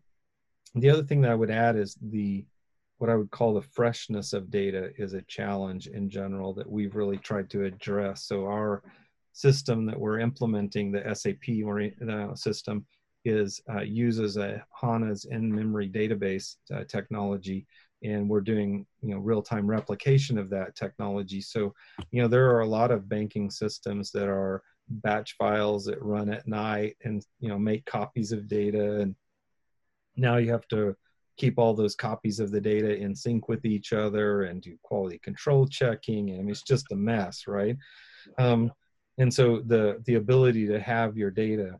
[0.74, 2.44] the other thing that I would add is the
[2.98, 6.94] what I would call the freshness of data is a challenge in general that we've
[6.94, 8.24] really tried to address.
[8.24, 8.84] So our
[9.32, 12.86] system that we're implementing, the SAP uh, system,
[13.24, 17.66] is uh, uses a HANA's in-memory database uh, technology
[18.04, 21.40] and we're doing you know real-time replication of that technology.
[21.40, 21.74] So
[22.10, 26.30] you know there are a lot of banking systems that are batch files that run
[26.30, 29.00] at night and you know make copies of data.
[29.00, 29.14] And
[30.16, 30.96] now you have to
[31.36, 35.18] keep all those copies of the data in sync with each other and do quality
[35.18, 36.30] control checking.
[36.30, 37.76] And I mean, it's just a mess right?
[38.38, 38.72] Um,
[39.18, 41.78] and so the the ability to have your data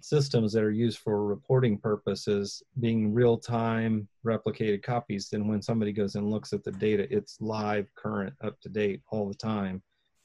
[0.00, 5.92] systems that are used for reporting purposes being real time replicated copies then when somebody
[5.92, 9.80] goes and looks at the data it's live current up to date all the time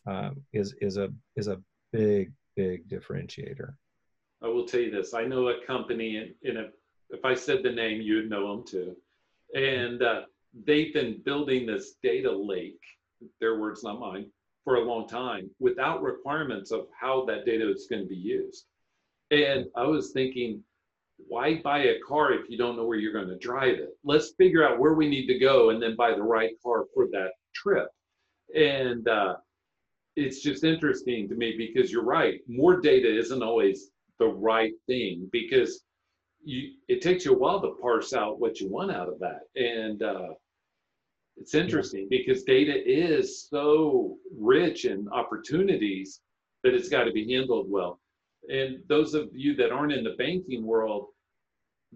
[0.08, 3.74] uh, is is a is a big big differentiator.
[4.42, 6.70] I will tell you this i know a company in, in a
[7.10, 8.96] if i said the name you'd know them too.
[9.54, 10.22] And uh,
[10.66, 12.82] they've been building this data lake
[13.40, 14.28] their words not mine
[14.68, 18.66] for a long time without requirements of how that data is going to be used
[19.32, 20.64] and I was thinking,
[21.28, 23.98] why buy a car if you don't know where you're going to drive it?
[24.04, 27.08] Let's figure out where we need to go and then buy the right car for
[27.12, 27.88] that trip.
[28.56, 29.36] And uh,
[30.16, 32.40] it's just interesting to me because you're right.
[32.48, 35.84] More data isn't always the right thing because
[36.44, 39.42] you, it takes you a while to parse out what you want out of that.
[39.56, 40.30] And uh,
[41.40, 46.22] it's interesting because data is so rich in opportunities
[46.64, 48.00] that it's got to be handled well.
[48.50, 51.08] And those of you that aren't in the banking world,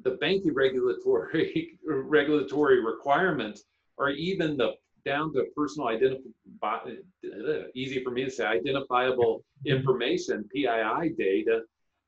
[0.04, 3.64] the banking regulatory regulatory requirements
[3.98, 4.74] are even the
[5.04, 11.62] down to personal identify uh, easy for me to say identifiable information PII data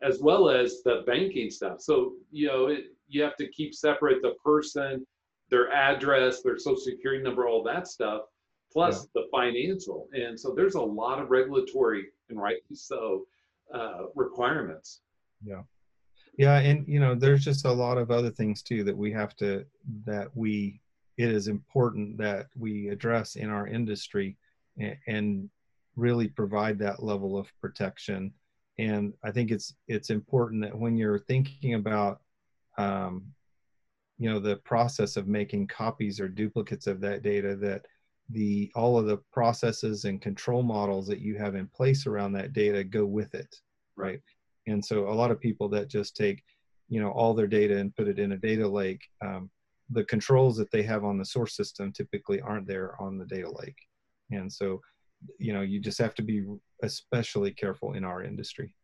[0.03, 1.81] as well as the banking stuff.
[1.81, 5.05] So you know it, you have to keep separate the person,
[5.53, 8.23] their address, their social security number, all that stuff,
[8.71, 9.21] plus yeah.
[9.21, 10.09] the financial.
[10.13, 13.27] And so there's a lot of regulatory and rightly so
[13.71, 15.01] uh, requirements.
[15.45, 15.61] Yeah.
[16.39, 19.35] Yeah, and you know, there's just a lot of other things too that we have
[19.35, 19.63] to
[20.05, 20.81] that we
[21.17, 24.35] it is important that we address in our industry
[24.79, 25.49] and, and
[25.95, 28.33] really provide that level of protection.
[28.79, 32.21] And I think it's it's important that when you're thinking about
[32.79, 33.31] um,
[34.17, 37.85] you know the process of making copies or duplicates of that data that
[38.29, 42.53] the all of the processes and control models that you have in place around that
[42.53, 43.55] data go with it
[43.97, 44.21] right.
[44.67, 46.43] and so a lot of people that just take
[46.89, 49.49] you know all their data and put it in a data lake um,
[49.93, 53.49] the controls that they have on the source system typically aren't there on the data
[53.49, 53.77] lake.
[54.31, 54.81] And so
[55.39, 56.43] you know you just have to be
[56.81, 58.75] especially careful in our industry.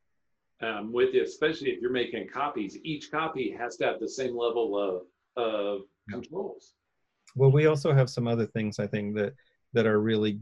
[0.62, 4.38] Um, with you especially if you're making copies each copy has to have the same
[4.38, 5.04] level of
[5.40, 5.81] of
[6.12, 6.73] controls
[7.35, 9.33] well, we also have some other things I think that
[9.73, 10.40] that are really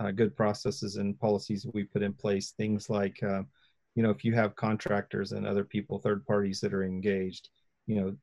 [0.00, 2.52] uh, good processes and policies we put in place.
[2.56, 3.42] Things like, uh,
[3.94, 7.50] you know, if you have contractors and other people, third parties that are engaged,
[7.86, 8.16] you know,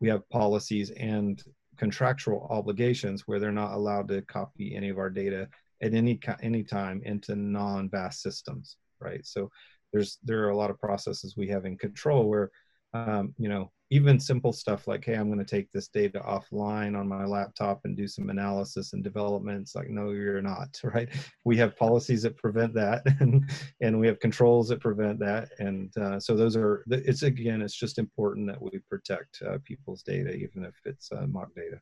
[0.00, 1.42] we have policies and
[1.78, 5.48] contractual obligations where they're not allowed to copy any of our data
[5.82, 9.24] at any any time into non-VAST systems, right?
[9.24, 9.50] So
[9.92, 12.50] there's there are a lot of processes we have in control where,
[12.92, 16.98] um, you know, even simple stuff like hey i'm going to take this data offline
[16.98, 19.60] on my laptop and do some analysis and development.
[19.60, 21.08] It's like no you're not right?
[21.44, 23.48] We have policies that prevent that and
[23.80, 25.50] and we have controls that prevent that.
[25.58, 30.02] And uh, so those are it's again it's just important that we protect uh, people's
[30.02, 31.80] data even if it's uh, mock data.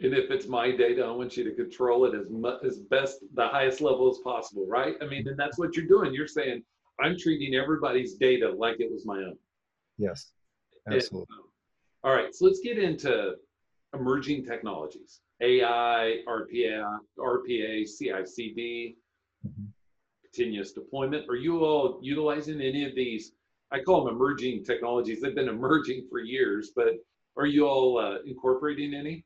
[0.00, 3.20] And if it's my data i want you to control it as much as best
[3.34, 4.96] the highest level as possible right?
[5.00, 6.12] I mean and that's what you're doing.
[6.12, 6.62] You're saying
[7.00, 9.38] i'm treating everybody's data like it was my own.
[9.98, 10.32] Yes
[10.90, 11.26] Absolutely.
[11.30, 11.48] And, um,
[12.04, 13.34] all right, so let's get into
[13.94, 18.96] emerging technologies AI, RPA, RPA, CI/CD,
[19.46, 19.64] mm-hmm.
[20.22, 21.28] continuous deployment.
[21.28, 23.32] Are you all utilizing any of these?
[23.72, 25.20] I call them emerging technologies.
[25.20, 26.94] They've been emerging for years, but
[27.36, 29.24] are you all uh, incorporating any?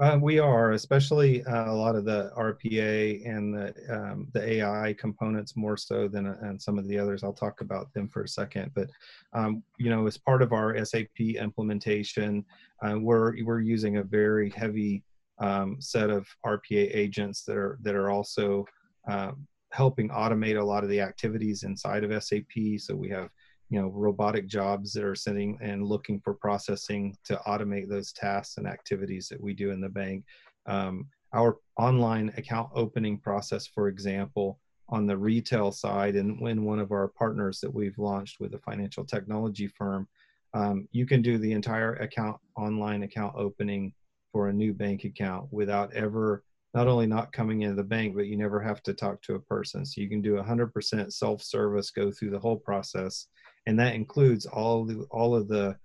[0.00, 4.94] Uh, we are, especially uh, a lot of the RPA and the um, the AI
[4.98, 7.22] components more so than uh, and some of the others.
[7.22, 8.70] I'll talk about them for a second.
[8.74, 8.88] But
[9.34, 12.42] um, you know, as part of our SAP implementation,
[12.82, 15.04] uh, we're we're using a very heavy
[15.38, 18.64] um, set of RPA agents that are that are also
[19.08, 22.78] um, helping automate a lot of the activities inside of SAP.
[22.78, 23.28] So we have
[23.72, 28.58] you know robotic jobs that are sitting and looking for processing to automate those tasks
[28.58, 30.24] and activities that we do in the bank.
[30.66, 34.60] Um, our online account opening process for example
[34.90, 38.58] on the retail side and when one of our partners that we've launched with a
[38.58, 40.06] financial technology firm
[40.52, 43.94] um, you can do the entire account online account opening
[44.32, 46.44] for a new bank account without ever
[46.74, 49.40] not only not coming into the bank but you never have to talk to a
[49.40, 49.84] person.
[49.84, 53.28] So you can do 100% self-service go through the whole process
[53.66, 55.76] and that includes all the all of the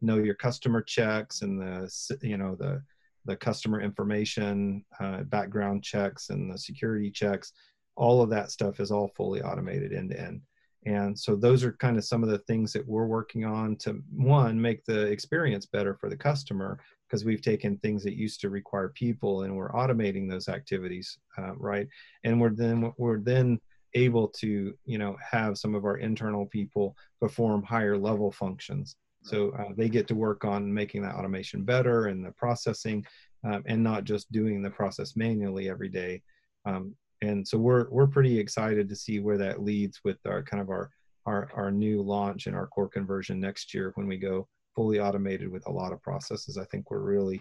[0.00, 2.82] know your customer checks and the you know the
[3.24, 7.52] the customer information uh, background checks and the security checks.
[7.96, 10.42] All of that stuff is all fully automated end to end.
[10.86, 14.00] And so those are kind of some of the things that we're working on to
[14.14, 16.78] one make the experience better for the customer
[17.08, 21.56] because we've taken things that used to require people and we're automating those activities uh,
[21.56, 21.88] right?
[22.22, 23.60] And we're then we're then
[23.94, 28.96] able to you know have some of our internal people perform higher level functions.
[29.22, 33.04] So uh, they get to work on making that automation better and the processing
[33.44, 36.22] um, and not just doing the process manually every day.
[36.64, 40.60] Um, and so we're we're pretty excited to see where that leads with our kind
[40.60, 40.90] of our
[41.26, 45.50] our, our new launch and our core conversion next year when we go fully automated
[45.50, 46.56] with a lot of processes.
[46.56, 47.40] I think we're really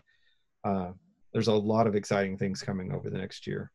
[0.64, 0.92] uh,
[1.34, 3.72] there's a lot of exciting things coming over the next year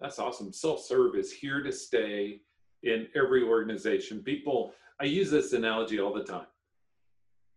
[0.00, 0.52] that's awesome.
[0.52, 2.40] Self serve is here to stay
[2.82, 4.22] in every organization.
[4.22, 6.46] People, I use this analogy all the time.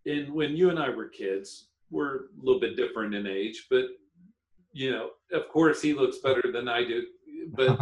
[0.05, 3.85] And when you and I were kids, we're a little bit different in age, but
[4.73, 7.03] you know, of course, he looks better than I do.
[7.51, 7.79] But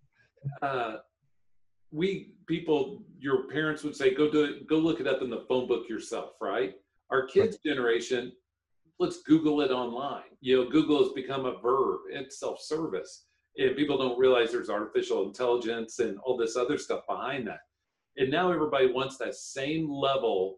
[0.62, 0.96] uh,
[1.92, 4.66] we people, your parents would say, "Go do it.
[4.66, 6.74] Go look it up in the phone book yourself." Right?
[7.10, 8.32] Our kids' generation,
[8.98, 10.24] let's Google it online.
[10.40, 12.00] You know, Google has become a verb.
[12.10, 13.25] It's self-service
[13.58, 17.60] and people don't realize there's artificial intelligence and all this other stuff behind that.
[18.16, 20.56] And now everybody wants that same level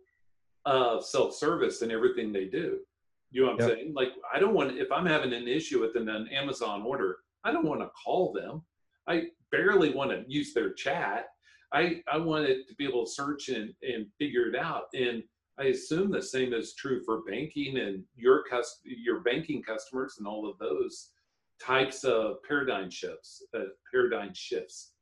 [0.64, 2.78] of self-service in everything they do.
[3.30, 3.78] You know what I'm yep.
[3.78, 3.94] saying?
[3.94, 7.52] Like I don't want if I'm having an issue with an, an Amazon order, I
[7.52, 8.62] don't want to call them.
[9.06, 11.26] I barely want to use their chat.
[11.72, 14.84] I I want it to be able to search and and figure it out.
[14.94, 15.22] And
[15.58, 20.26] I assume the same is true for banking and your cust- your banking customers and
[20.26, 21.10] all of those
[21.60, 24.92] types of paradigm shifts, uh, paradigm shifts?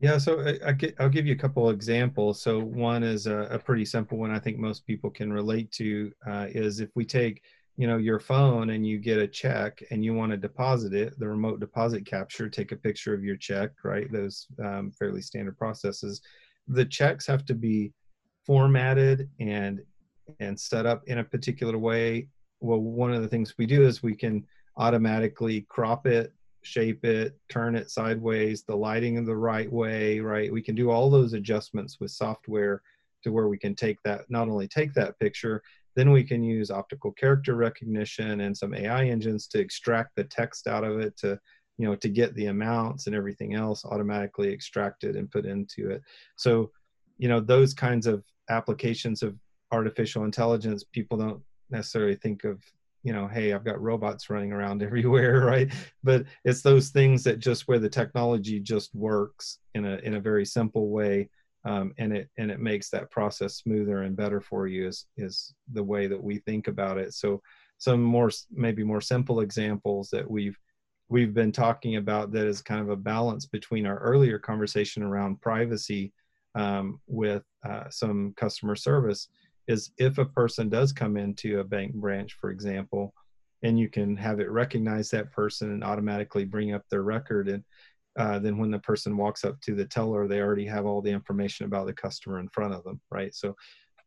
[0.00, 2.42] Yeah, so I, will give you a couple examples.
[2.42, 6.10] So one is a, a, pretty simple one I think most people can relate to
[6.28, 7.40] uh, is if we take,
[7.76, 11.16] you know, your phone and you get a check and you want to deposit it,
[11.20, 14.10] the remote deposit capture, take a picture of your check, right?
[14.10, 16.20] Those um, fairly standard processes.
[16.66, 17.92] The checks have to be
[18.44, 19.80] formatted and
[20.40, 22.26] and set up in a particular way.
[22.58, 24.44] Well, one of the things we do is we can
[24.76, 30.52] automatically crop it, shape it, turn it sideways, the lighting in the right way, right?
[30.52, 32.82] We can do all those adjustments with software
[33.24, 35.62] to where we can take that, not only take that picture,
[35.94, 40.66] then we can use optical character recognition and some AI engines to extract the text
[40.66, 41.38] out of it to,
[41.78, 46.02] you know, to get the amounts and everything else automatically extracted and put into it.
[46.36, 46.70] So,
[47.18, 49.36] you know, those kinds of applications of
[49.70, 52.62] artificial intelligence, people don't necessarily think of
[53.02, 55.72] you know hey i've got robots running around everywhere right?
[56.04, 60.20] But it's those things that just where the technology just works in a in a
[60.20, 61.28] very simple way
[61.64, 65.54] um, and it and it makes that process smoother and better for you is is
[65.72, 67.14] the way that we think about it.
[67.14, 67.40] So
[67.78, 70.58] some more maybe more simple examples that we've
[71.08, 75.40] we've been talking about that is kind of a balance between our earlier conversation around
[75.40, 76.12] privacy
[76.54, 79.28] um, with uh, some customer service
[79.68, 83.14] is if a person does come into a bank branch, for example,
[83.62, 87.64] and you can have it recognize that person and automatically bring up their record and
[88.18, 91.10] uh, then when the person walks up to the teller they already have all the
[91.10, 93.34] information about the customer in front of them right?
[93.34, 93.56] So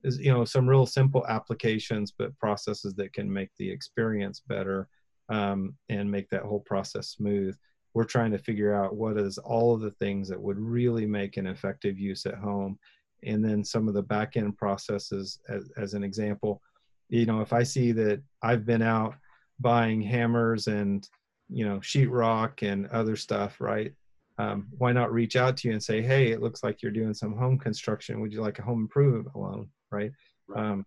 [0.03, 4.87] you know some real simple applications but processes that can make the experience better
[5.29, 7.57] um, and make that whole process smooth.
[7.95, 11.37] We're trying to figure out what is all of the things that would really make
[11.37, 12.77] an effective use at home
[13.23, 16.61] and then some of the back end processes as, as an example.
[17.09, 19.13] You know if i see that i've been out
[19.59, 21.07] buying hammers and
[21.49, 23.93] you know sheetrock and other stuff right
[24.37, 27.13] um, why not reach out to you and say hey it looks like you're doing
[27.13, 28.19] some home construction.
[28.19, 29.69] Would you like a home improvement loan?
[29.91, 30.11] Right,
[30.47, 30.59] right.
[30.59, 30.85] Um,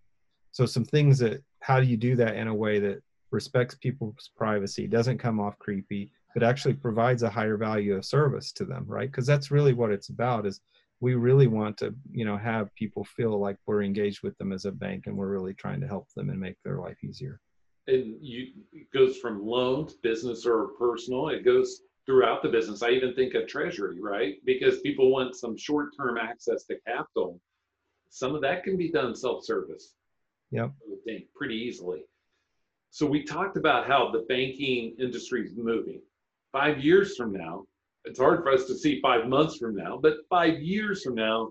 [0.51, 3.01] so some things that how do you do that in a way that
[3.31, 8.51] respects people's privacy doesn't come off creepy but actually provides a higher value of service
[8.53, 9.11] to them right?
[9.11, 10.61] Because that's really what it's about is
[11.01, 14.65] we really want to you know have people feel like we're engaged with them as
[14.65, 17.39] a bank and we're really trying to help them and make their life easier
[17.89, 21.29] and you it goes from loans, business or personal.
[21.29, 22.81] It goes throughout the business.
[22.81, 24.35] I even think of treasury, right?
[24.45, 27.39] Because people want some short-term access to capital.
[28.09, 29.93] Some of that can be done self-service.
[30.51, 32.05] Yeah, I would think pretty easily.
[32.91, 36.01] So we talked about how the banking industry is moving.
[36.51, 37.65] Five years from now,
[38.05, 41.49] it's hard for us to see five months from now, but five years from now,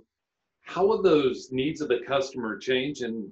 [0.62, 3.30] how will those needs of the customer change and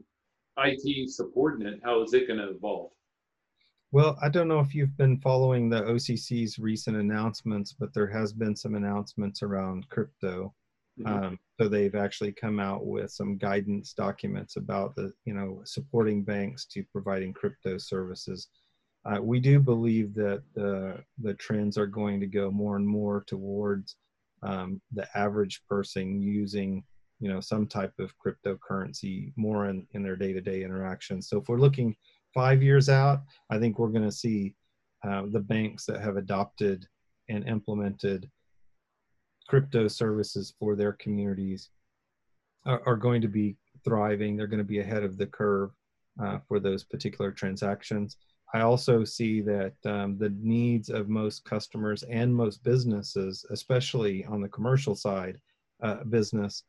[0.59, 1.81] IT supporting it?
[1.85, 2.91] How is it going to evolve?
[3.93, 8.33] Well, I don't know if you've been following the OCC's recent announcements, but there has
[8.33, 10.53] been some announcements around crypto.
[10.99, 11.25] Mm-hmm.
[11.25, 16.25] Um, so they've actually come out with some guidance documents about the, you know, supporting
[16.25, 18.49] banks to providing crypto services.
[19.07, 23.23] Uh, we do believe that the the trends are going to go more and more
[23.27, 23.97] towards
[24.43, 26.83] um, the average person using,
[27.21, 31.29] you know, some type of cryptocurrency more in, in their day-to-day interactions.
[31.29, 31.95] So if we're looking
[32.35, 34.55] five years out, I think we're going to see
[35.07, 36.87] uh, the banks that have adopted
[37.29, 38.29] and implemented
[39.49, 41.71] crypto services for their communities
[42.65, 44.37] are, are going to be thriving.
[44.37, 45.71] They're going to be ahead of the curve
[46.23, 48.17] uh, for those particular transactions.
[48.55, 54.41] I also see that um, the needs of most customers and most businesses, especially on
[54.41, 55.41] the commercial side
[55.83, 56.63] uh, business,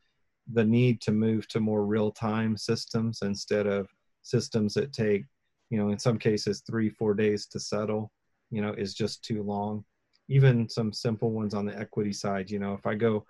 [0.54, 3.88] the need to move to more real-time systems instead of
[4.22, 5.24] systems that take
[5.70, 8.12] you know in some cases three four days to settle
[8.50, 9.84] you know is just too long.
[10.30, 13.26] Even some simple ones on the equity side you know if i go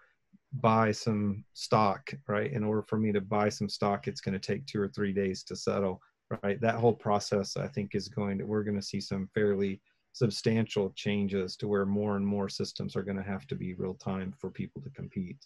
[0.53, 4.39] buy some stock right in order for me to buy some stock it's going to
[4.39, 6.01] take two or three days to settle
[6.43, 9.81] right that whole process i think is going to we're going to see some fairly
[10.13, 13.93] substantial changes to where more and more systems are going to have to be real
[13.93, 15.37] time for people to compete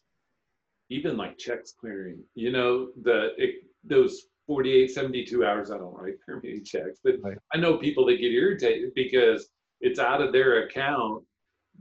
[0.89, 5.71] even like checks clearing you know the it, those 48, 72 hours.
[5.71, 7.38] I don't write very many checks, but right.
[7.53, 9.47] I know people that get irritated because
[9.79, 11.23] it's out of their account,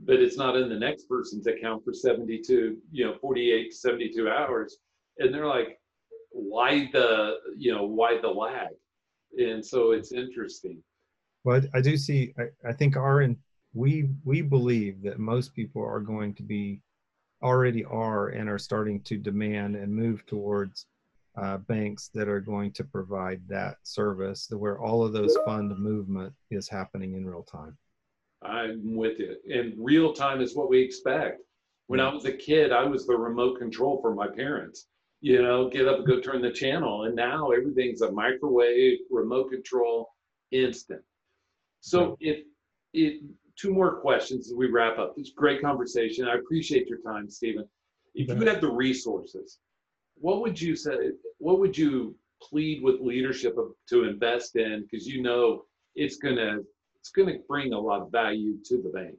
[0.05, 4.77] but it's not in the next person's account for 72, you know, 48, 72 hours.
[5.17, 5.79] And they're like,
[6.31, 8.69] why the, you know, why the lag?
[9.37, 10.81] And so it's interesting.
[11.43, 13.37] Well, I do see, I, I think our, in,
[13.73, 16.81] we, we believe that most people are going to be,
[17.41, 20.85] already are and are starting to demand and move towards
[21.41, 26.33] uh, banks that are going to provide that service where all of those fund movement
[26.51, 27.77] is happening in real time.
[28.43, 29.35] I'm with you.
[29.51, 31.41] And real time is what we expect.
[31.87, 34.87] When I was a kid, I was the remote control for my parents.
[35.21, 37.05] You know, get up and go turn the channel.
[37.05, 40.09] And now everything's a microwave, remote control,
[40.51, 41.01] instant.
[41.79, 42.33] So yeah.
[42.33, 42.45] if
[42.93, 43.21] it
[43.55, 45.13] two more questions as we wrap up.
[45.17, 46.27] It's great conversation.
[46.27, 47.65] I appreciate your time, Stephen.
[48.15, 49.59] If you had the resources,
[50.15, 51.11] what would you say?
[51.37, 53.55] What would you plead with leadership
[53.89, 54.85] to invest in?
[54.89, 55.63] Because you know
[55.95, 56.59] it's gonna
[56.99, 59.17] it's gonna bring a lot of value to the bank.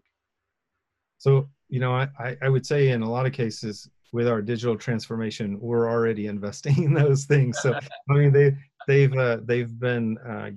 [1.19, 4.77] So you know, I I would say in a lot of cases with our digital
[4.77, 7.59] transformation, we're already investing in those things.
[7.61, 7.73] So
[8.11, 8.57] I mean, they
[8.87, 10.51] they've uh, they've been uh,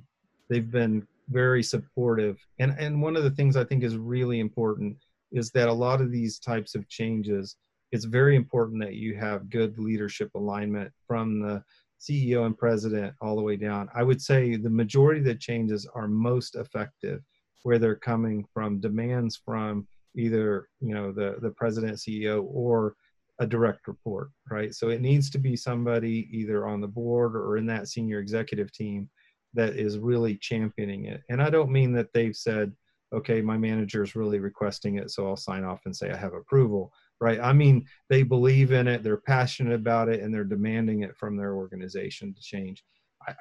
[0.50, 4.98] they've been very supportive, and and one of the things I think is really important
[5.32, 7.58] is that a lot of these types of changes
[7.92, 11.64] it's very important that you have good leadership alignment from the
[12.00, 13.88] CEO and president all the way down.
[13.96, 17.22] I would say the majority of the changes are most effective
[17.64, 22.96] where they're coming from demands from either you know the the president CEO or
[23.40, 24.74] a direct report, right?
[24.74, 28.72] So it needs to be somebody either on the board or in that senior executive
[28.72, 29.10] team
[29.54, 31.22] that is really championing it.
[31.30, 32.74] And I don't mean that they've said,
[33.14, 36.34] okay, my manager is really requesting it, so I'll sign off and say I have
[36.34, 37.40] approval right?
[37.40, 41.38] I mean, they believe in it, they're passionate about it, and they're demanding it from
[41.38, 42.84] their organization to change.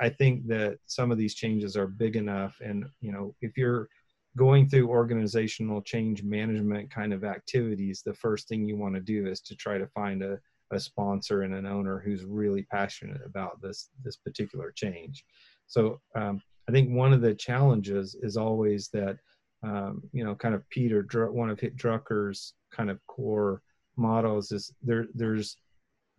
[0.00, 3.88] I, think that some of these changes are big enough, and you know, if you're
[4.36, 9.26] going through organizational change management kind of activities, the first thing you want to do
[9.26, 10.38] is to try to find a,
[10.72, 15.24] a sponsor and an owner who's really passionate about this this particular change.
[15.66, 19.18] So um, I think one of the challenges is always that
[19.64, 23.62] um, you know, kind of Peter, one of Drucker's kind of core
[23.96, 25.06] models is there.
[25.14, 25.56] There's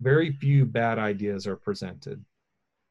[0.02, 2.24] very few bad ideas are presented,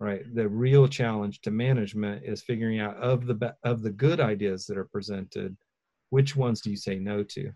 [0.00, 0.22] right?
[0.34, 4.78] The real challenge to management is figuring out of the of the good ideas that
[4.78, 5.56] are presented,
[6.10, 7.52] which ones do you say no to?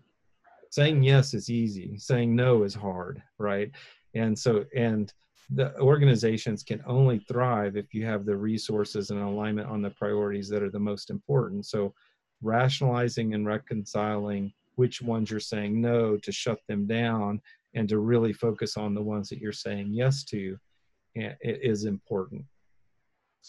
[0.71, 1.97] Saying yes is easy.
[1.97, 3.71] Saying no is hard, right?
[4.13, 5.13] And so and
[5.51, 10.47] the organizations can only thrive if you have the resources and alignment on the priorities
[10.49, 11.65] that are the most important.
[11.65, 11.93] So
[12.41, 17.41] rationalizing and reconciling which ones you're saying no to shut them down
[17.73, 20.57] and to really focus on the ones that you're saying yes to
[21.15, 22.43] is important.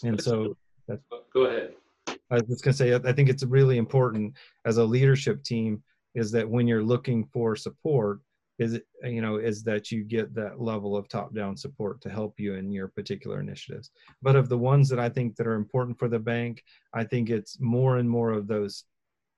[0.03, 0.55] And so
[0.87, 1.01] that's,
[1.33, 1.73] go ahead.
[2.07, 4.35] I was going to say, I think it's really important
[4.65, 5.83] as a leadership team
[6.15, 8.19] is that when you're looking for support,
[8.61, 12.39] is you know is that you get that level of top down support to help
[12.39, 13.89] you in your particular initiatives
[14.21, 17.29] but of the ones that i think that are important for the bank i think
[17.29, 18.83] it's more and more of those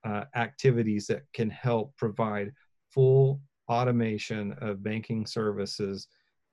[0.05, 2.51] uh, activities that can help provide
[2.93, 6.07] full automation of banking services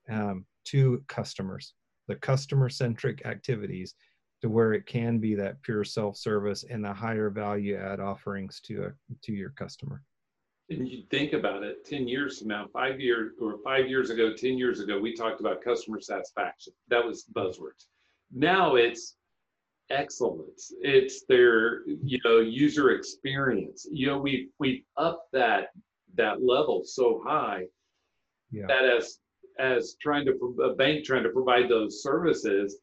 [0.09, 1.75] um, to customers
[2.11, 3.95] the customer centric activities
[4.43, 8.61] to where it can be that pure self service and the higher value add offerings
[8.61, 10.03] to a to your customer.
[10.71, 14.35] And you think about it 10 years from now five years or five years ago
[14.35, 16.73] 10 years ago we talked about customer satisfaction.
[16.89, 17.87] That was buzzwords.
[18.33, 19.17] Now it's
[19.91, 20.73] excellence.
[20.81, 23.87] It's their you know user experience.
[23.91, 25.69] You know we we up that
[26.17, 27.67] that level so high
[28.51, 28.67] yeah.
[28.67, 29.21] that as
[29.61, 30.33] as trying to
[30.65, 32.79] a bank trying to provide those services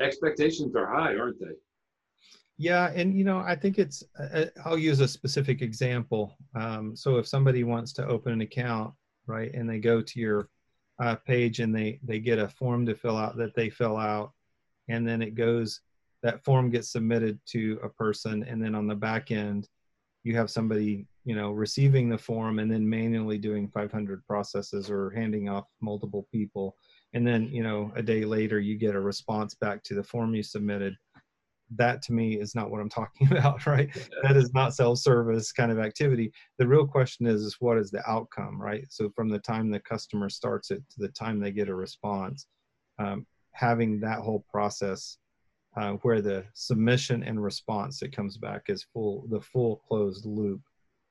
[0.00, 1.54] expectations are high aren't they
[2.58, 4.02] yeah, and you know, I think it's.
[4.18, 6.36] Uh, I'll use a specific example.
[6.54, 8.94] Um, so if somebody wants to open an account,
[9.26, 10.48] right, and they go to your
[10.98, 14.32] uh, page and they they get a form to fill out that they fill out,
[14.88, 15.80] and then it goes.
[16.22, 19.68] That form gets submitted to a person, and then on the back end,
[20.24, 25.10] you have somebody you know receiving the form and then manually doing 500 processes or
[25.10, 26.76] handing off multiple people,
[27.12, 30.34] and then you know a day later you get a response back to the form
[30.34, 30.96] you submitted
[31.74, 33.90] that to me is not what I'm talking about, right?
[34.22, 36.32] That is not self-service kind of activity.
[36.58, 38.84] The real question is, is what is the outcome, right?
[38.88, 42.46] So from the time the customer starts it to the time they get a response,
[43.00, 45.18] um, having that whole process
[45.76, 50.60] uh, where the submission and response that comes back is full, the full closed loop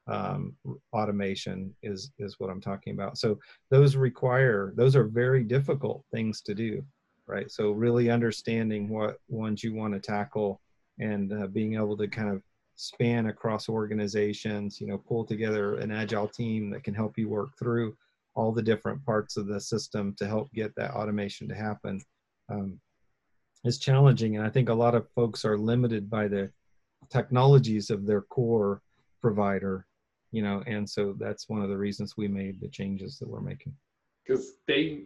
[0.08, 0.56] um,
[0.94, 3.18] automation is is what I'm talking about.
[3.18, 3.40] So
[3.72, 6.84] those require those are very difficult things to do
[7.28, 7.52] right?
[7.52, 10.62] So really understanding what ones you want to tackle
[11.00, 12.42] and uh, being able to kind of
[12.76, 17.50] span across organizations, you know, pull together an agile team that can help you work
[17.58, 17.96] through
[18.36, 22.00] all the different parts of the system to help get that automation to happen
[22.50, 22.80] um,
[23.64, 24.36] is challenging.
[24.36, 26.52] And I think a lot of folks are limited by the
[27.10, 28.82] technologies of their core
[29.22, 29.88] provider,
[30.36, 33.40] you know, and so that's one of the reasons we made the changes that we're
[33.40, 33.74] making.
[34.28, 35.04] Because they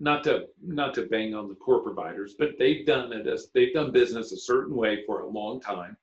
[0.00, 3.72] not to not to bang on the core providers, but they've done it as they've
[3.72, 5.96] done business a certain way for a long time.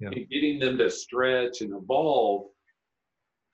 [0.00, 0.08] Yeah.
[0.08, 2.48] And getting them to stretch and evolve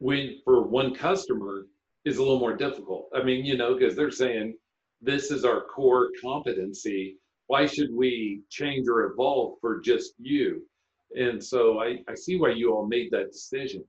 [0.00, 1.68] when for one customer
[2.04, 3.08] is a little more difficult.
[3.14, 4.56] I mean, you know, because they're saying
[5.00, 7.18] this is our core competency.
[7.46, 10.66] Why should we change or evolve for just you?
[11.14, 13.84] And so I, I see why you all made that decision.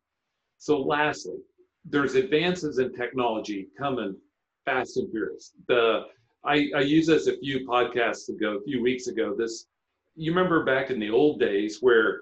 [0.60, 1.38] So lastly,
[1.86, 4.16] there's advances in technology coming
[4.66, 5.54] fast and furious.
[5.68, 6.06] The
[6.46, 9.36] I, I used this a few podcasts ago, a few weeks ago.
[9.38, 9.66] This
[10.16, 12.22] you remember back in the old days where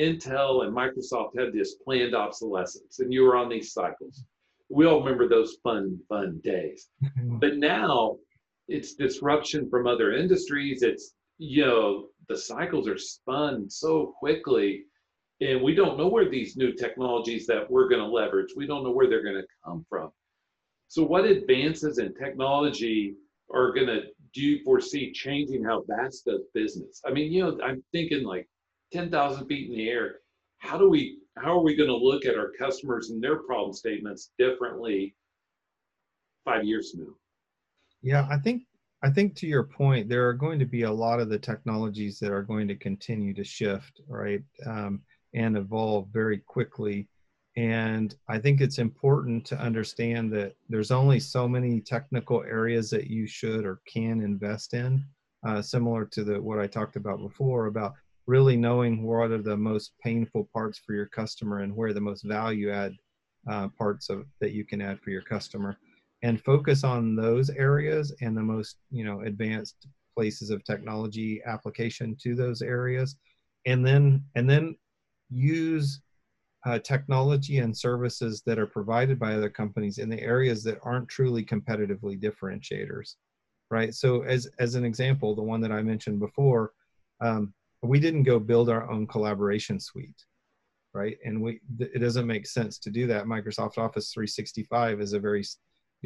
[0.00, 4.24] Intel and Microsoft had this planned obsolescence, and you were on these cycles.
[4.68, 6.88] We all remember those fun, fun days.
[7.24, 8.16] but now
[8.68, 10.82] it's disruption from other industries.
[10.82, 14.84] It's you know the cycles are spun so quickly,
[15.42, 18.50] and we don't know where these new technologies that we're going to leverage.
[18.56, 20.10] We don't know where they're going to come from.
[20.88, 23.14] So, what advances in technology
[23.52, 24.02] are going to
[24.34, 27.02] do you foresee changing how vast does business?
[27.06, 28.48] I mean, you know, I'm thinking like
[28.92, 30.16] 10,000 feet in the air.
[30.58, 33.74] How do we, how are we going to look at our customers and their problem
[33.74, 35.14] statements differently
[36.44, 37.14] five years from now?
[38.00, 38.62] Yeah, I think
[39.02, 42.20] I think to your point, there are going to be a lot of the technologies
[42.20, 45.02] that are going to continue to shift, right, um,
[45.34, 47.08] and evolve very quickly.
[47.56, 53.08] And I think it's important to understand that there's only so many technical areas that
[53.08, 55.04] you should or can invest in,
[55.46, 57.94] uh, similar to the what I talked about before about
[58.26, 62.22] really knowing what are the most painful parts for your customer and where the most
[62.22, 62.94] value add
[63.50, 65.76] uh, parts of that you can add for your customer.
[66.22, 72.16] And focus on those areas and the most you know advanced places of technology application
[72.22, 73.16] to those areas.
[73.66, 74.76] And then and then
[75.32, 76.00] use
[76.64, 81.08] uh, technology and services that are provided by other companies in the areas that aren't
[81.08, 83.14] truly competitively differentiators
[83.72, 83.94] right?
[83.94, 86.72] So as as an example the one that i mentioned before
[87.20, 90.24] um, we didn't go build our own collaboration suite
[90.94, 91.16] right?
[91.24, 93.24] And we it doesn't make sense to do that.
[93.24, 95.42] Microsoft office 365 is a very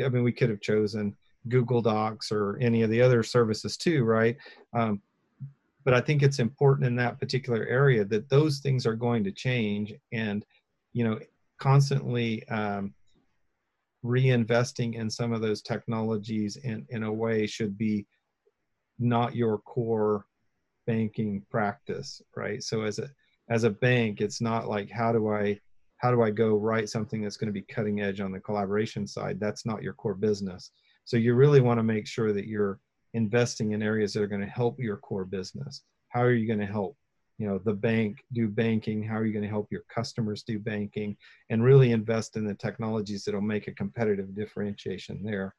[0.05, 1.17] i mean we could have chosen
[1.49, 4.37] google docs or any of the other services too right?
[4.73, 5.03] Um,
[5.87, 9.33] but i think it's important in that particular area that those things are going to
[9.33, 10.45] change and
[10.93, 11.19] you know
[11.59, 12.93] constantly um,
[14.05, 18.07] reinvesting in some of those technologies in, in a way should be
[18.99, 20.27] not your core
[20.87, 22.63] banking practice right?
[22.63, 23.09] So as a
[23.49, 25.59] as a bank it's not like how do i
[25.99, 29.07] how do i go write something that's going to be cutting edge on the collaboration
[29.07, 29.39] side?
[29.41, 30.73] That's not your core business.
[31.05, 32.81] So you really want to make sure that you're
[33.17, 35.83] investing in areas that are going to help your core business.
[36.11, 36.97] How are you going to help,
[37.39, 39.03] you know, the bank do banking?
[39.03, 41.17] How are you going to help your customers do banking?
[41.49, 45.55] And really invest in the technologies that'll make a competitive differentiation there.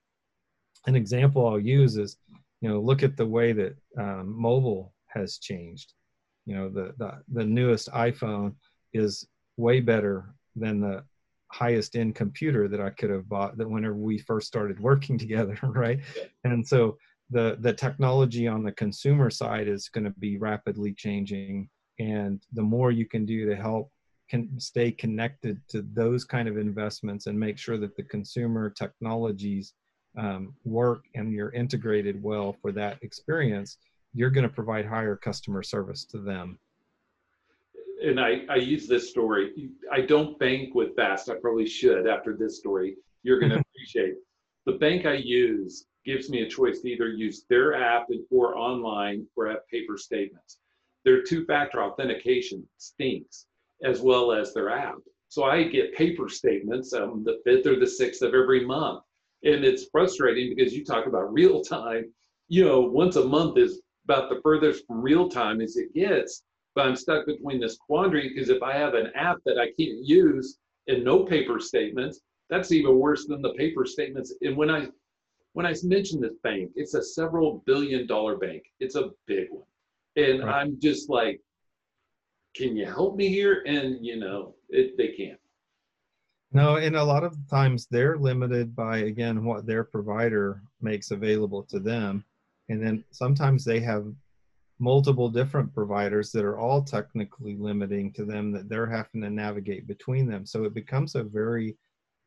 [0.86, 2.18] An example I'll use is,
[2.62, 5.94] you know, look at the way that um, mobile has changed.
[6.46, 8.54] You know, the, the the newest iPhone
[8.94, 9.28] is
[9.58, 11.04] way better than the
[11.52, 15.58] highest end computer that I could have bought that whenever we first started working together,
[15.64, 16.00] right?
[16.44, 16.98] And so
[17.30, 21.70] the the technology on the consumer side is going to be rapidly changing.
[22.00, 23.92] And the more you can do to help
[24.30, 29.74] can stay connected to those kind of investments and make sure that the consumer technologies
[30.18, 33.78] um, work and you're integrated well for that experience
[34.18, 36.60] you're going to provide higher customer service to them.
[38.04, 39.70] And I, I use this story.
[39.92, 42.96] I don't bank with Vast i probably should after this story.
[43.22, 44.16] You're going to appreciate
[44.68, 49.26] the bank i use gives me a choice to either use their app or online
[49.36, 50.60] or have paper statements.
[51.04, 53.46] Their two-factor authentication stinks,
[53.84, 54.96] as well as their app.
[55.28, 59.04] So I get paper statements um, the fifth or the sixth of every month,
[59.44, 62.06] and it's frustrating because you talk about real time.
[62.48, 66.44] You know, once a month is about the furthest from real time as it gets.
[66.74, 70.06] But I'm stuck between this quandary because if I have an app that I can't
[70.06, 70.58] use
[70.88, 74.34] and no paper statements, that's even worse than the paper statements.
[74.42, 74.88] And when I
[75.54, 78.64] when I mention this bank, it's a several billion dollar bank.
[78.80, 79.64] It's a big one.
[80.16, 80.62] And right.
[80.62, 81.42] I'm just like,
[82.56, 83.64] can you help me here?
[83.66, 85.40] And, you know, it, they can't.
[86.52, 91.64] No, and a lot of times they're limited by, again, what their provider makes available
[91.64, 92.24] to them.
[92.70, 94.06] And then sometimes they have
[94.80, 99.88] multiple different providers that are all technically limiting to them that they're having to navigate
[99.88, 100.46] between them.
[100.46, 101.76] So it becomes a very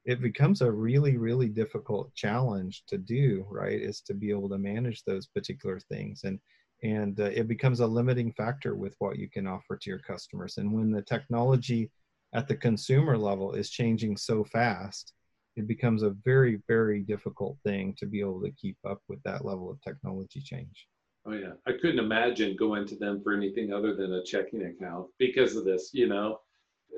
[0.04, 4.58] it becomes a really really difficult challenge to do right is to be able to
[4.58, 6.22] manage those particular things.
[6.24, 6.38] And
[6.82, 10.56] and uh, it becomes a limiting factor with what you can offer to your customers.
[10.56, 11.90] And when the technology
[12.34, 15.12] at the consumer level is changing so fast
[15.56, 19.44] it becomes a very very difficult thing to be able to keep up with that
[19.44, 20.86] level of technology change.
[21.26, 21.52] Oh yeah.
[21.66, 25.64] I couldn't imagine going to them for anything other than a checking account because of
[25.64, 26.38] this you know?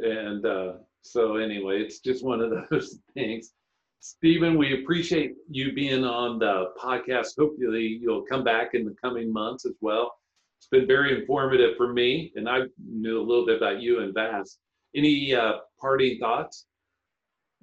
[0.01, 3.53] And uh, so anyway, it's just one of those things.
[4.01, 7.37] Stephen, we appreciate you being on the podcast.
[7.39, 10.13] Hopefully, you'll come back in the coming months as well.
[10.59, 14.15] It's been very informative for me, and I knew a little bit about you and
[14.15, 14.59] Vast.
[14.97, 16.67] Any uh, parting thoughts?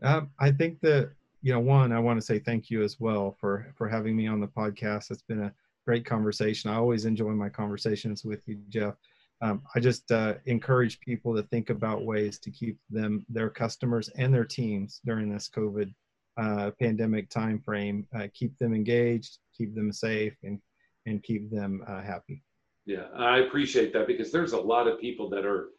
[0.03, 1.11] Um, I think that
[1.41, 4.27] you know, one, I want to say thank you as well for for having me
[4.27, 5.11] on the podcast.
[5.11, 5.53] It's been a
[5.85, 6.69] great conversation.
[6.69, 8.95] I always enjoy my conversations with you, Jeff
[9.41, 14.09] um, I just uh, encourage people to think about ways to keep them, their customers,
[14.17, 15.93] and their teams during this COVID
[16.37, 18.05] uh, pandemic timeframe.
[18.15, 20.59] Uh, keep them engaged, keep them safe, and
[21.05, 22.43] and keep them uh, happy.
[22.85, 25.69] Yeah, I appreciate that because there's a lot of people that are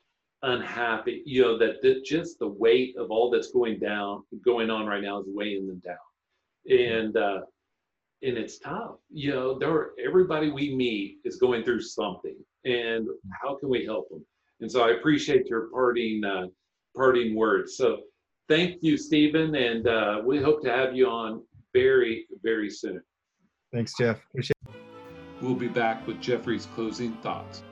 [0.42, 1.22] unhappy.
[1.26, 5.02] You know that, that just the weight of all that's going down, going on right
[5.02, 7.40] now, is weighing them down, and uh,
[8.22, 8.96] and it's tough.
[9.10, 13.12] You know, there are, everybody we meet is going through something, and mm.
[13.42, 14.24] how can we help them?
[14.60, 16.46] And so I appreciate your parting uh,
[16.94, 17.76] parting words.
[17.76, 18.00] So
[18.48, 21.42] thank you, Stephen, and uh, we hope to have you on
[21.72, 23.00] very very soon.
[23.72, 24.20] Thanks, Jeff.
[24.30, 24.54] Appreciate.
[24.68, 24.74] It.
[25.40, 27.62] We'll be back with Jeffrey's closing thoughts.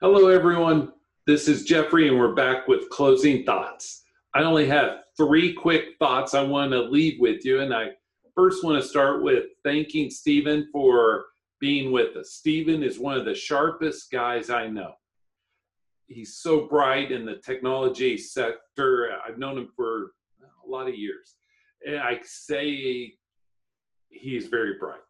[0.00, 0.92] Hello, everyone.
[1.26, 4.04] This is Jeffrey, and we're back with closing thoughts.
[4.34, 7.92] I only have three quick thoughts I want to leave with you, and I
[8.34, 11.24] first want to start with thanking Stephen for
[11.60, 12.32] being with us.
[12.32, 14.92] Stephen is one of the sharpest guys I know.
[16.08, 19.08] He's so bright in the technology sector.
[19.26, 20.12] I've known him for
[20.42, 21.36] a lot of years.
[21.86, 23.14] And I say
[24.10, 25.00] he's very bright.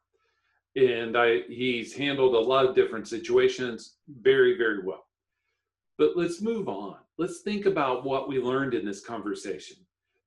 [0.77, 5.07] And I he's handled a lot of different situations very, very well.
[5.99, 6.97] But let's move on.
[7.19, 9.77] Let's think about what we learned in this conversation.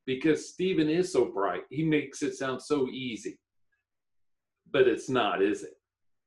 [0.06, 3.40] Because Stephen is so bright, he makes it sound so easy.
[4.72, 5.74] But it's not, is it?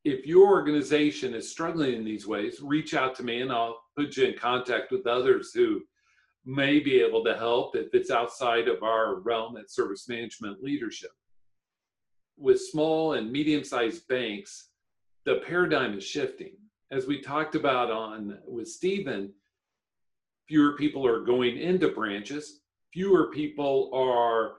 [0.05, 4.17] If your organization is struggling in these ways, reach out to me and I'll put
[4.17, 5.83] you in contact with others who
[6.45, 11.11] may be able to help if it's outside of our realm at service management leadership.
[12.39, 14.71] With small and medium sized banks,
[15.25, 16.53] the paradigm is shifting.
[16.91, 19.33] As we talked about on with Stephen,
[20.49, 22.61] fewer people are going into branches,
[22.93, 24.55] fewer people are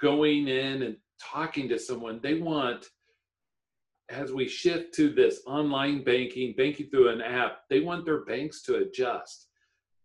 [0.00, 2.20] going in and talking to someone.
[2.22, 2.86] They want,
[4.08, 8.62] as we shift to this online banking, banking through an app, they want their banks
[8.62, 9.48] to adjust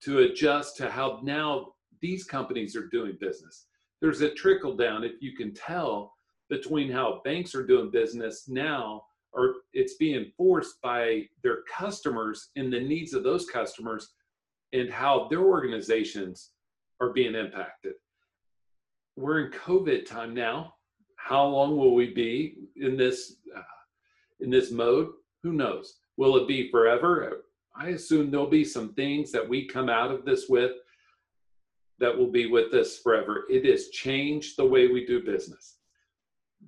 [0.01, 3.67] to adjust to how now these companies are doing business.
[4.01, 6.13] There's a trickle down, if you can tell,
[6.49, 9.03] between how banks are doing business now,
[9.33, 14.13] or it's being forced by their customers and the needs of those customers,
[14.73, 16.51] and how their organizations
[17.01, 17.93] are being impacted.
[19.15, 20.75] We're in COVID time now.
[21.15, 23.61] How long will we be in this uh,
[24.39, 25.09] in this mode?
[25.43, 25.97] Who knows?
[26.17, 27.43] Will it be forever?
[27.75, 30.71] I assume there'll be some things that we come out of this with
[31.99, 33.45] that will be with us forever.
[33.49, 35.78] It has changed the way we do business.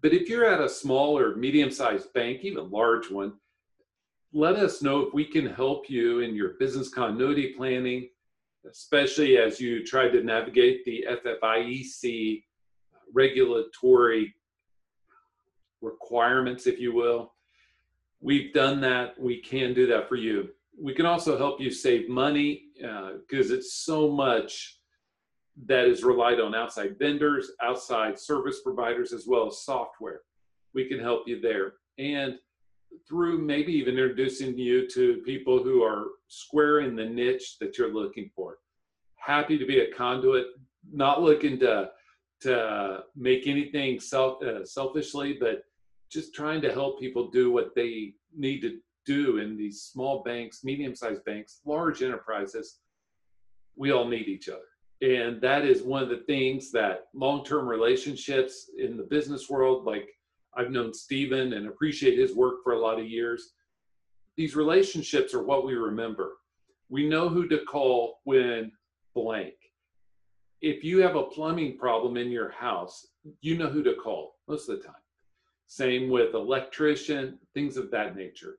[0.02, 3.34] But if you're at a small or medium sized bank, even large one,
[4.34, 8.10] let us know if we can help you in your business continuity planning,
[8.70, 12.44] especially as you try to navigate the FFIEC
[13.14, 14.34] regulatory
[15.82, 17.34] requirements, if you will.
[18.22, 19.20] We've done that.
[19.20, 20.50] We can do that for you
[20.82, 24.80] we can also help you save money because uh, it's so much
[25.66, 30.22] that is relied on outside vendors, outside service providers, as well as software.
[30.74, 31.74] We can help you there.
[31.97, 32.36] And
[33.08, 37.93] through maybe even introducing you to people who are square in the niche that you're
[37.93, 38.58] looking for.
[39.16, 40.47] Happy to be a conduit,
[40.91, 41.91] not looking to
[42.41, 45.64] to make anything self uh, selfishly, but
[46.12, 50.64] just trying to help people do what they need to do in these small banks,
[50.64, 52.80] medium sized banks, large enterprises,
[53.76, 54.70] we all need each other.
[55.02, 59.84] And that is one of the things that long term relationships in the business world,
[59.86, 60.08] like
[60.56, 63.54] I've known Stephen and appreciate his work for a lot of years,
[64.38, 66.34] these relationships are what we remember.
[66.89, 68.72] We know who to call when
[69.16, 69.54] blank.
[70.62, 73.08] If you have a plumbing problem in your house,
[73.41, 74.95] you know who to call most of the time.
[75.66, 78.58] Same with electrician, things of that nature.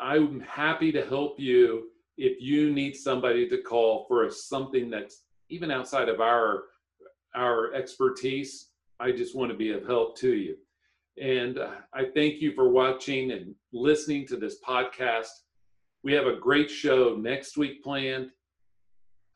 [0.00, 1.90] I'm happy to help you
[2.20, 6.64] if you need somebody to call for something that's even outside of our
[7.34, 8.68] our expertise.
[8.98, 10.56] I just want to be of help to you.
[11.20, 15.28] And uh, I thank you for watching and listening to this podcast.
[16.02, 18.30] We have a great show next week planned.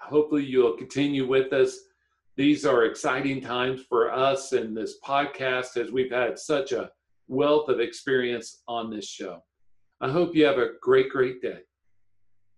[0.00, 1.78] Hopefully, you'll continue with us.
[2.36, 6.90] These are exciting times for us and this podcast as we've had such a
[7.28, 9.42] wealth of experience on this show.
[10.00, 11.60] I hope you have a great, great day.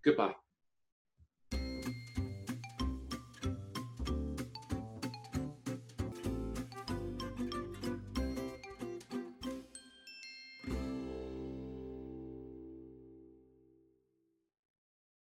[0.03, 0.46] Goodbye.